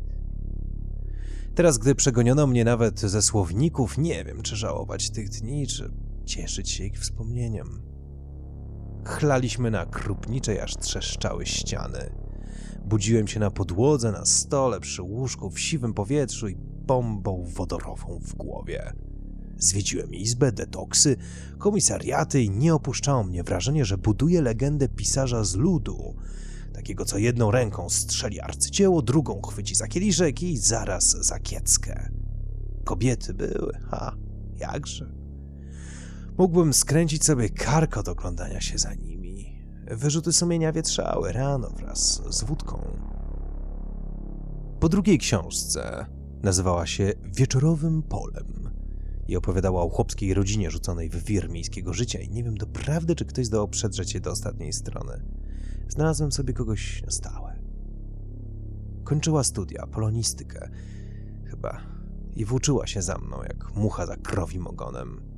Teraz, 1.54 1.78
gdy 1.78 1.94
przegoniono 1.94 2.46
mnie 2.46 2.64
nawet 2.64 3.00
ze 3.00 3.22
słowników, 3.22 3.98
nie 3.98 4.24
wiem, 4.24 4.42
czy 4.42 4.56
żałować 4.56 5.10
tych 5.10 5.28
dni, 5.28 5.66
czy 5.66 5.90
cieszyć 6.24 6.70
się 6.70 6.84
ich 6.84 6.98
wspomnieniem. 6.98 7.89
Chlaliśmy 9.04 9.70
na 9.70 9.86
krupniczej, 9.86 10.60
aż 10.60 10.76
trzeszczały 10.76 11.46
ściany. 11.46 12.10
Budziłem 12.84 13.28
się 13.28 13.40
na 13.40 13.50
podłodze, 13.50 14.12
na 14.12 14.24
stole, 14.24 14.80
przy 14.80 15.02
łóżku, 15.02 15.50
w 15.50 15.60
siwym 15.60 15.94
powietrzu 15.94 16.48
i 16.48 16.56
bombą 16.86 17.44
wodorową 17.46 18.18
w 18.22 18.34
głowie. 18.34 18.92
Zwiedziłem 19.58 20.14
izbę, 20.14 20.52
detoksy, 20.52 21.16
komisariaty 21.58 22.42
i 22.42 22.50
nie 22.50 22.74
opuszczało 22.74 23.24
mnie 23.24 23.44
wrażenie, 23.44 23.84
że 23.84 23.98
buduję 23.98 24.42
legendę 24.42 24.88
pisarza 24.88 25.44
z 25.44 25.54
ludu, 25.54 26.14
takiego 26.72 27.04
co 27.04 27.18
jedną 27.18 27.50
ręką 27.50 27.88
strzeli 27.88 28.40
arcydzieło, 28.40 29.02
drugą 29.02 29.42
chwyci 29.42 29.74
za 29.74 29.86
kieliszek 29.88 30.42
i 30.42 30.56
zaraz 30.56 31.10
za 31.10 31.38
kieckę. 31.38 32.10
Kobiety 32.84 33.34
były, 33.34 33.72
ha, 33.90 34.16
jakże. 34.56 35.19
Mógłbym 36.40 36.72
skręcić 36.72 37.24
sobie 37.24 37.48
kark 37.48 37.96
od 37.96 38.08
oglądania 38.08 38.60
się 38.60 38.78
za 38.78 38.94
nimi. 38.94 39.62
Wyrzuty 39.90 40.32
sumienia 40.32 40.72
wietrzały 40.72 41.32
rano 41.32 41.70
wraz 41.70 42.22
z 42.30 42.44
wódką. 42.44 42.98
Po 44.80 44.88
drugiej 44.88 45.18
książce 45.18 46.06
nazywała 46.42 46.86
się 46.86 47.12
Wieczorowym 47.24 48.02
Polem 48.02 48.70
i 49.28 49.36
opowiadała 49.36 49.82
o 49.82 49.88
chłopskiej 49.88 50.34
rodzinie 50.34 50.70
rzuconej 50.70 51.08
w 51.10 51.24
wir 51.24 51.50
miejskiego 51.50 51.92
życia 51.92 52.20
i 52.20 52.30
nie 52.30 52.44
wiem 52.44 52.56
doprawdy, 52.56 53.14
czy 53.14 53.24
ktoś 53.24 53.46
zdołał 53.46 53.68
przedrzeć 53.68 54.10
się 54.10 54.20
do 54.20 54.30
ostatniej 54.30 54.72
strony. 54.72 55.22
Znalazłem 55.88 56.32
sobie 56.32 56.52
kogoś 56.52 57.02
na 57.02 57.10
stałe. 57.10 57.60
Kończyła 59.04 59.44
studia, 59.44 59.86
polonistykę, 59.86 60.70
chyba, 61.44 61.80
i 62.36 62.44
włóczyła 62.44 62.86
się 62.86 63.02
za 63.02 63.18
mną, 63.18 63.42
jak 63.42 63.76
mucha 63.76 64.06
za 64.06 64.16
krowim 64.16 64.66
ogonem. 64.66 65.30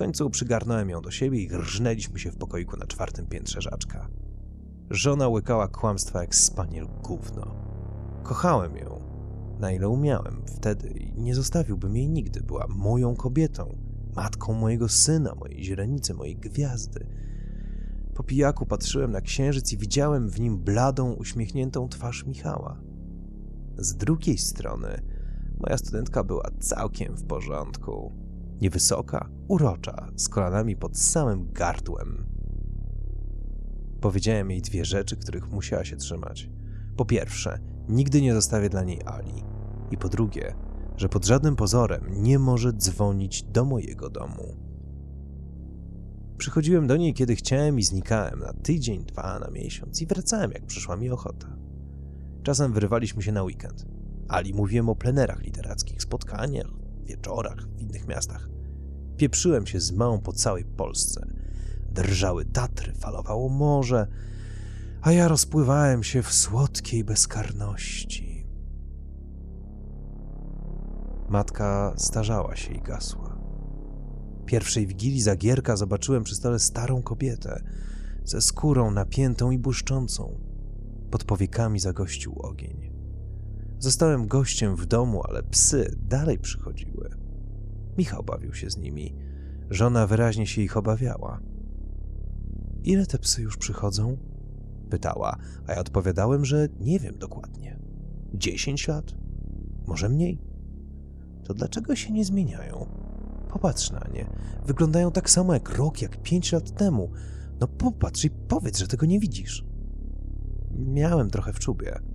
Końcu 0.00 0.30
przygarnąłem 0.30 0.90
ją 0.90 1.02
do 1.02 1.10
siebie 1.10 1.42
i 1.42 1.48
rżnęliśmy 1.48 2.18
się 2.18 2.30
w 2.30 2.36
pokoiku 2.36 2.76
na 2.76 2.86
czwartym 2.86 3.26
piętrze 3.26 3.60
żaczka. 3.60 4.08
Żona 4.90 5.28
łykała 5.28 5.68
kłamstwa 5.68 6.20
jak 6.20 6.34
spaniel 6.34 6.86
gówno. 7.02 7.54
Kochałem 8.22 8.76
ją, 8.76 9.00
na 9.58 9.72
ile 9.72 9.88
umiałem 9.88 10.42
wtedy 10.46 10.88
i 10.88 11.20
nie 11.20 11.34
zostawiłbym 11.34 11.96
jej 11.96 12.08
nigdy. 12.08 12.42
Była 12.42 12.66
moją 12.68 13.16
kobietą, 13.16 13.78
matką 14.16 14.52
mojego 14.52 14.88
syna, 14.88 15.34
mojej 15.34 15.64
źrenicy, 15.64 16.14
mojej 16.14 16.36
gwiazdy. 16.36 17.06
Po 18.14 18.22
pijaku 18.22 18.66
patrzyłem 18.66 19.10
na 19.12 19.20
księżyc 19.20 19.72
i 19.72 19.78
widziałem 19.78 20.30
w 20.30 20.40
nim 20.40 20.58
bladą, 20.58 21.12
uśmiechniętą 21.12 21.88
twarz 21.88 22.26
Michała. 22.26 22.80
Z 23.78 23.96
drugiej 23.96 24.38
strony 24.38 25.02
moja 25.58 25.78
studentka 25.78 26.24
była 26.24 26.50
całkiem 26.60 27.16
w 27.16 27.24
porządku. 27.24 28.29
Niewysoka, 28.60 29.30
urocza, 29.48 30.08
z 30.16 30.28
kolanami 30.28 30.76
pod 30.76 30.98
samym 30.98 31.52
gardłem. 31.52 32.26
Powiedziałem 34.00 34.50
jej 34.50 34.62
dwie 34.62 34.84
rzeczy, 34.84 35.16
których 35.16 35.50
musiała 35.50 35.84
się 35.84 35.96
trzymać. 35.96 36.50
Po 36.96 37.04
pierwsze, 37.04 37.58
nigdy 37.88 38.22
nie 38.22 38.34
zostawię 38.34 38.68
dla 38.68 38.84
niej 38.84 39.00
Ali. 39.04 39.44
I 39.90 39.96
po 39.96 40.08
drugie, 40.08 40.54
że 40.96 41.08
pod 41.08 41.26
żadnym 41.26 41.56
pozorem 41.56 42.04
nie 42.10 42.38
może 42.38 42.72
dzwonić 42.72 43.42
do 43.42 43.64
mojego 43.64 44.10
domu. 44.10 44.56
Przychodziłem 46.38 46.86
do 46.86 46.96
niej, 46.96 47.14
kiedy 47.14 47.36
chciałem 47.36 47.78
i 47.78 47.82
znikałem 47.82 48.40
na 48.40 48.52
tydzień, 48.52 49.04
dwa, 49.04 49.38
na 49.38 49.50
miesiąc 49.50 50.02
i 50.02 50.06
wracałem, 50.06 50.50
jak 50.50 50.66
przyszła 50.66 50.96
mi 50.96 51.10
ochota. 51.10 51.56
Czasem 52.42 52.72
wyrywaliśmy 52.72 53.22
się 53.22 53.32
na 53.32 53.42
weekend. 53.42 53.86
Ali 54.28 54.54
mówiłem 54.54 54.88
o 54.88 54.96
plenerach 54.96 55.42
literackich, 55.42 56.02
spotkaniach, 56.02 56.79
wieczorach 57.10 57.68
w 57.68 57.80
innych 57.80 58.06
miastach. 58.06 58.48
Pieprzyłem 59.16 59.66
się 59.66 59.80
z 59.80 59.92
małą 59.92 60.20
po 60.20 60.32
całej 60.32 60.64
Polsce. 60.64 61.26
Drżały 61.92 62.44
Tatry, 62.44 62.92
falowało 62.94 63.48
morze, 63.48 64.06
a 65.02 65.12
ja 65.12 65.28
rozpływałem 65.28 66.02
się 66.02 66.22
w 66.22 66.32
słodkiej 66.32 67.04
bezkarności. 67.04 68.46
Matka 71.28 71.94
starzała 71.96 72.56
się 72.56 72.72
i 72.74 72.82
gasła. 72.82 73.40
Pierwszej 74.46 74.86
wigilii 74.86 75.22
Zagierka 75.22 75.76
zobaczyłem 75.76 76.24
przy 76.24 76.34
stole 76.34 76.58
starą 76.58 77.02
kobietę, 77.02 77.62
ze 78.24 78.40
skórą 78.40 78.90
napiętą 78.90 79.50
i 79.50 79.58
błyszczącą. 79.58 80.40
Pod 81.10 81.24
powiekami 81.24 81.80
zagościł 81.80 82.34
ogień. 82.42 82.99
Zostałem 83.80 84.26
gościem 84.26 84.76
w 84.76 84.86
domu, 84.86 85.22
ale 85.28 85.42
psy 85.42 85.96
dalej 86.08 86.38
przychodziły. 86.38 87.10
Michał 87.98 88.22
bawił 88.22 88.54
się 88.54 88.70
z 88.70 88.76
nimi. 88.76 89.14
Żona 89.70 90.06
wyraźnie 90.06 90.46
się 90.46 90.62
ich 90.62 90.76
obawiała. 90.76 91.40
Ile 92.84 93.06
te 93.06 93.18
psy 93.18 93.42
już 93.42 93.56
przychodzą? 93.56 94.16
Pytała, 94.90 95.36
a 95.66 95.72
ja 95.72 95.78
odpowiadałem, 95.78 96.44
że 96.44 96.68
nie 96.80 96.98
wiem 96.98 97.18
dokładnie. 97.18 97.78
Dziesięć 98.34 98.88
lat? 98.88 99.14
Może 99.86 100.08
mniej? 100.08 100.38
To 101.44 101.54
dlaczego 101.54 101.96
się 101.96 102.12
nie 102.12 102.24
zmieniają? 102.24 102.86
Popatrz 103.48 103.90
na 103.90 104.06
nie. 104.14 104.26
Wyglądają 104.66 105.12
tak 105.12 105.30
samo 105.30 105.54
jak 105.54 105.76
rok, 105.76 106.02
jak 106.02 106.22
pięć 106.22 106.52
lat 106.52 106.70
temu. 106.70 107.10
No 107.60 107.68
popatrz 107.68 108.24
i 108.24 108.30
powiedz, 108.30 108.78
że 108.78 108.86
tego 108.86 109.06
nie 109.06 109.20
widzisz. 109.20 109.64
Miałem 110.72 111.30
trochę 111.30 111.52
w 111.52 111.58
czubie. 111.58 112.09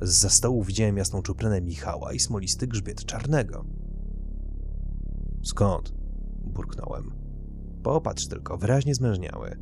Za 0.00 0.30
stołu 0.30 0.64
widziałem 0.64 0.96
jasną 0.96 1.22
czuprenę 1.22 1.60
Michała 1.60 2.12
i 2.12 2.20
smolisty 2.20 2.66
grzbiet 2.66 3.04
czarnego. 3.04 3.64
Skąd? 5.42 5.92
burknąłem. 6.44 7.12
Popatrz 7.82 8.26
tylko, 8.26 8.58
wyraźnie 8.58 8.94
zmężniały. 8.94 9.58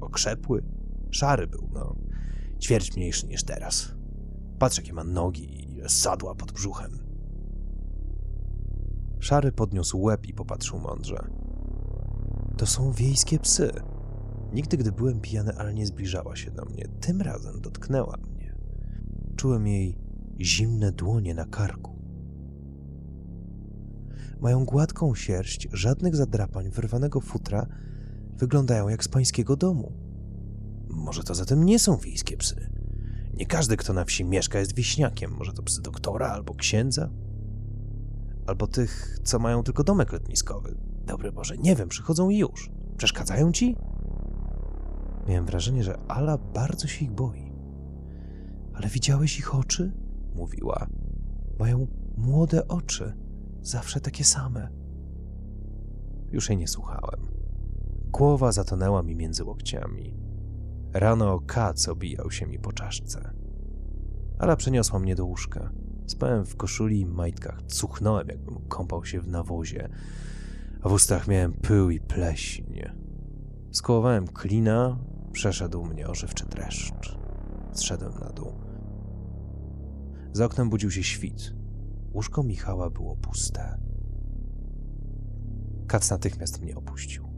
Okrzepły. 0.00 0.64
Szary 1.10 1.46
był, 1.46 1.68
no. 1.72 1.96
Ćwierć 2.60 2.96
mniejszy 2.96 3.26
niż 3.26 3.44
teraz. 3.44 3.94
Patrz, 4.58 4.76
jakie 4.76 4.92
ma 4.92 5.04
nogi 5.04 5.62
i 5.62 5.80
sadła 5.88 6.34
pod 6.34 6.52
brzuchem. 6.52 6.98
Szary 9.20 9.52
podniósł 9.52 10.00
łeb 10.00 10.26
i 10.26 10.34
popatrzył 10.34 10.78
mądrze. 10.78 11.28
To 12.56 12.66
są 12.66 12.92
wiejskie 12.92 13.38
psy. 13.38 13.70
Nigdy, 14.52 14.76
gdy 14.76 14.92
byłem 14.92 15.20
pijany, 15.20 15.52
ale 15.58 15.74
nie 15.74 15.86
zbliżała 15.86 16.36
się 16.36 16.50
do 16.50 16.64
mnie. 16.64 16.88
Tym 17.00 17.22
razem 17.22 17.60
dotknęła 17.60 18.16
mnie. 18.16 18.37
Czułem 19.38 19.66
jej 19.66 19.98
zimne 20.40 20.92
dłonie 20.92 21.34
na 21.34 21.44
karku. 21.44 21.98
Mają 24.40 24.64
gładką 24.64 25.14
sierść, 25.14 25.68
żadnych 25.72 26.16
zadrapań, 26.16 26.70
wyrwanego 26.70 27.20
futra, 27.20 27.66
wyglądają 28.36 28.88
jak 28.88 29.04
z 29.04 29.08
pańskiego 29.08 29.56
domu. 29.56 29.92
Może 30.88 31.22
to 31.22 31.34
zatem 31.34 31.64
nie 31.64 31.78
są 31.78 31.96
wiejskie 31.96 32.36
psy. 32.36 32.70
Nie 33.34 33.46
każdy, 33.46 33.76
kto 33.76 33.92
na 33.92 34.04
wsi 34.04 34.24
mieszka, 34.24 34.58
jest 34.58 34.74
wieśniakiem. 34.74 35.30
Może 35.30 35.52
to 35.52 35.62
psy 35.62 35.82
doktora 35.82 36.28
albo 36.28 36.54
księdza? 36.54 37.10
Albo 38.46 38.66
tych, 38.66 39.18
co 39.24 39.38
mają 39.38 39.62
tylko 39.62 39.84
domek 39.84 40.12
letniskowy. 40.12 40.76
Dobry 41.06 41.32
Boże, 41.32 41.58
nie 41.58 41.76
wiem, 41.76 41.88
przychodzą 41.88 42.30
i 42.30 42.38
już. 42.38 42.70
Przeszkadzają 42.96 43.52
ci? 43.52 43.76
Miałem 45.28 45.46
wrażenie, 45.46 45.84
że 45.84 45.98
Ala 46.08 46.38
bardzo 46.38 46.86
się 46.86 47.04
ich 47.04 47.12
boi. 47.12 47.47
Ale 48.78 48.88
widziałeś 48.88 49.38
ich 49.38 49.54
oczy? 49.54 49.92
Mówiła. 50.34 50.86
Mają 51.58 51.86
młode 52.16 52.68
oczy, 52.68 53.12
zawsze 53.60 54.00
takie 54.00 54.24
same. 54.24 54.68
Już 56.32 56.48
jej 56.48 56.58
nie 56.58 56.68
słuchałem. 56.68 57.20
Głowa 58.06 58.52
zatonęła 58.52 59.02
mi 59.02 59.16
między 59.16 59.44
łokciami. 59.44 60.16
Rano 60.92 61.40
kac 61.40 61.88
obijał 61.88 62.30
się 62.30 62.46
mi 62.46 62.58
po 62.58 62.72
czaszce. 62.72 63.32
Ala 64.38 64.56
przeniosła 64.56 64.98
mnie 64.98 65.14
do 65.14 65.26
łóżka. 65.26 65.72
Spałem 66.06 66.46
w 66.46 66.56
koszuli 66.56 67.00
i 67.00 67.06
majtkach, 67.06 67.62
cuchnąłem, 67.62 68.28
jakbym 68.28 68.68
kąpał 68.68 69.04
się 69.04 69.20
w 69.20 69.28
nawozie, 69.28 69.88
a 70.82 70.88
w 70.88 70.92
ustach 70.92 71.28
miałem 71.28 71.52
pył 71.52 71.90
i 71.90 72.00
pleśń. 72.00 72.80
Skołowałem 73.70 74.28
klina, 74.28 74.98
przeszedł 75.32 75.84
mnie 75.84 76.08
ożywczy 76.08 76.46
dreszcz. 76.46 77.18
Zszedłem 77.72 78.12
na 78.14 78.30
dół. 78.30 78.67
Za 80.32 80.44
oknem 80.44 80.70
budził 80.70 80.90
się 80.90 81.02
świt. 81.02 81.54
Łóżko 82.12 82.42
Michała 82.42 82.90
było 82.90 83.16
puste. 83.16 83.78
Kac 85.86 86.10
natychmiast 86.10 86.62
mnie 86.62 86.76
opuścił. 86.76 87.28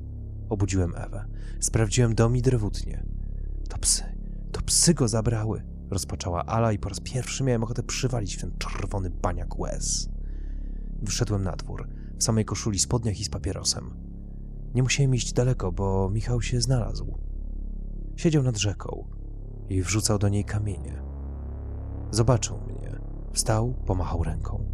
Obudziłem 0.49 0.95
Ewę. 0.97 1.25
Sprawdziłem 1.61 2.15
dom 2.15 2.37
i 2.37 2.43
drewutnie. 2.43 3.05
To 3.69 3.79
psy, 3.79 4.05
to 4.53 4.63
psy 4.63 4.95
go 4.95 5.09
zabrały, 5.09 5.63
rozpoczęła 5.91 6.47
Ala 6.47 6.73
i 6.73 6.79
po 6.79 6.89
raz 6.89 7.01
pierwszy 7.01 7.45
miałem 7.45 7.63
ochotę 7.63 7.83
przywalić 7.83 8.37
w 8.37 8.41
ten 8.41 8.53
czerwony 8.59 9.11
baniak 9.11 9.59
łez. 9.59 10.09
Wyszedłem 11.03 11.43
na 11.43 11.57
dwór, 11.57 11.89
w 12.17 12.25
samej 12.25 12.45
koszuli, 12.45 12.79
spodniach 12.79 13.21
i 13.21 13.25
z 13.25 13.29
papierosem. 13.29 13.91
Nie 14.75 14.83
musiałem 14.83 15.15
iść 15.15 15.33
daleko, 15.33 15.73
bo 15.73 16.11
Michał 16.11 16.43
się 16.43 16.61
znalazł. 16.61 17.19
Siedział 18.17 18.43
nad 18.43 18.57
rzeką 18.57 19.09
i 19.69 19.83
wrzucał 19.83 20.19
do 20.19 20.29
niej 20.29 20.45
kamienie. 20.45 21.03
Zobaczył 22.11 22.61
mnie, 22.61 22.80
wstał, 23.33 23.75
pomachał 23.87 24.23
ręką. 24.23 24.65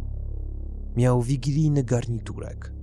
Miał 0.95 1.21
wigilijny 1.21 1.83
garniturek. 1.83 2.73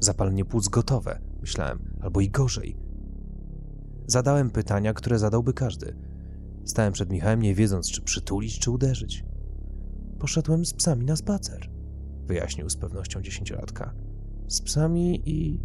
Zapalenie 0.00 0.44
płuc 0.44 0.68
gotowe, 0.68 1.20
myślałem, 1.40 1.78
albo 2.00 2.20
i 2.20 2.30
gorzej. 2.30 2.76
Zadałem 4.06 4.50
pytania, 4.50 4.94
które 4.94 5.18
zadałby 5.18 5.52
każdy. 5.52 5.96
Stałem 6.64 6.92
przed 6.92 7.10
Michałem, 7.10 7.42
nie 7.42 7.54
wiedząc, 7.54 7.90
czy 7.90 8.02
przytulić, 8.02 8.58
czy 8.58 8.70
uderzyć. 8.70 9.24
Poszedłem 10.18 10.64
z 10.64 10.74
psami 10.74 11.04
na 11.04 11.16
spacer, 11.16 11.70
wyjaśnił 12.26 12.70
z 12.70 12.76
pewnością 12.76 13.22
dziesięciolatka. 13.22 13.94
Z 14.48 14.60
psami 14.60 15.22
i. 15.30 15.60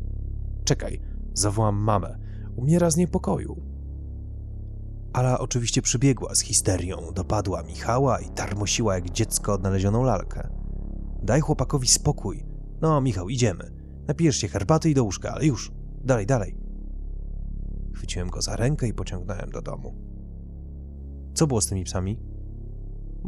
Czekaj, 0.64 1.02
zawołam 1.34 1.76
mamę. 1.76 2.18
Umiera 2.56 2.90
z 2.90 2.98
niepokoju. 2.98 3.69
Ala 5.14 5.40
oczywiście 5.40 5.82
przybiegła 5.82 6.36
z 6.36 6.40
histerią, 6.40 6.98
dopadła 7.16 7.64
Michała 7.64 8.20
i 8.20 8.30
tarmosiła 8.30 8.96
jak 8.96 9.10
dziecko 9.10 9.54
odnalezioną 9.54 10.04
lalkę. 10.04 10.50
Daj 11.24 11.42
chłopakowi 11.42 11.88
spokój. 11.88 12.46
No, 12.82 13.02
Michał, 13.02 13.30
idziemy. 13.30 13.72
Napijesz 14.08 14.38
się 14.38 14.48
herbaty 14.48 14.90
i 14.90 14.94
do 14.94 15.04
łóżka, 15.04 15.34
ale 15.34 15.46
już. 15.46 15.72
Dalej, 16.04 16.26
dalej. 16.26 16.56
Chwyciłem 17.94 18.30
go 18.30 18.42
za 18.42 18.56
rękę 18.56 18.88
i 18.88 18.94
pociągnąłem 18.94 19.50
do 19.50 19.62
domu. 19.62 19.96
Co 21.34 21.48
było 21.48 21.62
z 21.62 21.68
tymi 21.68 21.84
psami? 21.84 22.20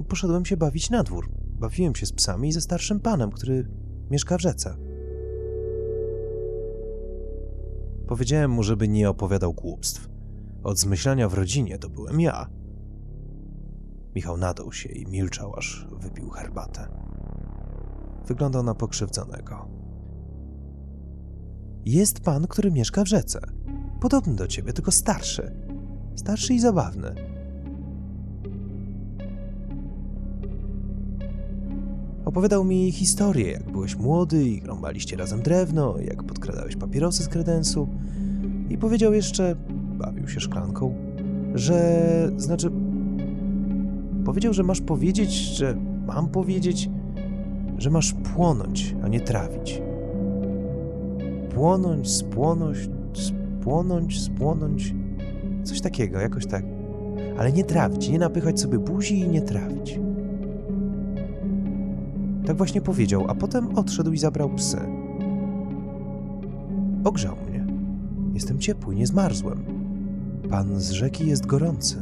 Poszedłem 0.08 0.46
się 0.46 0.58
bawić 0.58 0.90
na 0.90 1.04
dwór. 1.04 1.30
Bawiłem 1.60 1.96
się 1.96 2.06
z 2.06 2.14
psami 2.14 2.50
i 2.50 2.52
ze 2.52 2.62
starszym 2.62 3.00
panem, 3.00 3.32
który 3.32 3.68
mieszka 4.12 4.38
w 4.38 4.42
rzece. 4.42 4.78
Powiedziałem 8.08 8.52
mu, 8.52 8.64
żeby 8.64 8.88
nie 8.88 9.10
opowiadał 9.10 9.54
głupstw. 9.54 10.11
Od 10.64 10.80
zmyślania 10.80 11.30
w 11.30 11.34
rodzinie 11.34 11.78
to 11.78 11.90
byłem 11.90 12.20
ja. 12.20 12.50
Michał 14.16 14.38
nadał 14.38 14.72
się 14.72 14.90
i 14.90 15.06
milczał, 15.06 15.56
aż 15.56 15.88
wypił 15.92 16.30
herbatę. 16.30 16.88
Wyglądał 18.28 18.64
na 18.64 18.76
pokrzywdzonego. 18.76 19.68
Jest 21.86 22.20
pan, 22.20 22.48
który 22.48 22.72
mieszka 22.72 23.04
w 23.04 23.08
rzece. 23.08 23.40
Podobny 24.02 24.36
do 24.36 24.48
ciebie, 24.48 24.74
tylko 24.74 24.92
starszy. 24.92 25.52
Starszy 26.16 26.54
i 26.54 26.60
zabawny. 26.60 27.16
Opowiadał 32.26 32.64
mi 32.64 32.92
historię, 32.92 33.52
jak 33.52 33.72
byłeś 33.72 33.96
młody 33.96 34.46
i 34.46 34.66
rąbaliście 34.66 35.18
razem 35.18 35.42
drewno, 35.42 35.98
jak 36.00 36.24
podkradałeś 36.24 36.76
papierosy 36.76 37.24
z 37.24 37.28
kredensu. 37.28 37.88
I 38.70 38.78
powiedział 38.78 39.14
jeszcze, 39.14 39.56
bawił 40.02 40.28
się 40.28 40.40
szklanką, 40.40 40.96
że 41.56 42.32
znaczy. 42.38 42.72
Powiedział, 44.26 44.54
że 44.54 44.64
masz 44.64 44.82
powiedzieć, 44.82 45.32
że 45.32 45.76
mam 46.08 46.30
powiedzieć, 46.30 46.90
że 47.78 47.90
masz 47.90 48.14
płonąć, 48.14 48.96
a 49.04 49.08
nie 49.08 49.20
trawić. 49.20 49.82
Płonąć, 51.56 52.10
spłonąć, 52.12 52.90
spłonąć, 53.14 54.22
spłonąć. 54.22 54.96
Coś 55.64 55.82
takiego, 55.82 56.20
jakoś 56.20 56.46
tak. 56.46 56.66
Ale 57.38 57.52
nie 57.52 57.64
trawić, 57.64 58.10
nie 58.10 58.20
napychać 58.20 58.60
sobie 58.60 58.80
buzi 58.80 59.20
i 59.20 59.28
nie 59.28 59.42
trawić. 59.42 60.00
Tak 62.46 62.58
właśnie 62.58 62.82
powiedział, 62.82 63.26
a 63.28 63.36
potem 63.36 63.78
odszedł 63.78 64.12
i 64.12 64.18
zabrał 64.18 64.50
psy. 64.50 64.78
Ogrzał 67.04 67.36
mnie. 67.50 67.66
Jestem 68.34 68.60
ciepły, 68.60 68.96
nie 68.96 69.08
zmarzłem. 69.08 69.81
Pan 70.52 70.80
z 70.80 70.92
rzeki 70.92 71.28
jest 71.28 71.46
gorący. 71.46 71.96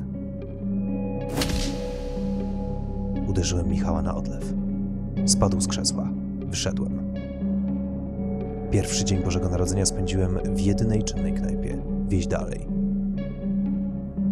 Uderzyłem 3.28 3.70
Michała 3.70 4.02
na 4.02 4.16
odlew. 4.16 4.54
Spadł 5.26 5.62
z 5.62 5.68
krzesła. 5.68 6.10
Wyszedłem. 6.40 7.14
Pierwszy 8.72 9.06
dzień 9.06 9.24
Bożego 9.24 9.50
Narodzenia 9.50 9.86
spędziłem 9.86 10.40
w 10.56 10.60
jedynej 10.60 11.04
czynnej 11.04 11.34
knajpie. 11.34 11.82
Wieź 12.08 12.28
dalej. 12.28 12.68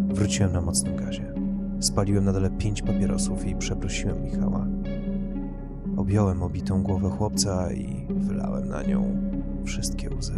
Wróciłem 0.08 0.52
na 0.52 0.60
mocnym 0.60 0.96
gazie. 0.96 1.34
Spaliłem 1.80 2.24
na 2.24 2.32
dole 2.32 2.50
pięć 2.50 2.82
papierosów 2.82 3.46
i 3.46 3.56
przeprosiłem 3.56 4.22
Michała. 4.22 4.66
Objąłem 5.96 6.42
obitą 6.42 6.82
głowę 6.82 7.10
chłopca 7.10 7.72
i 7.72 8.06
wylałem 8.10 8.68
na 8.68 8.82
nią 8.82 9.16
wszystkie 9.64 10.10
łzy. 10.10 10.32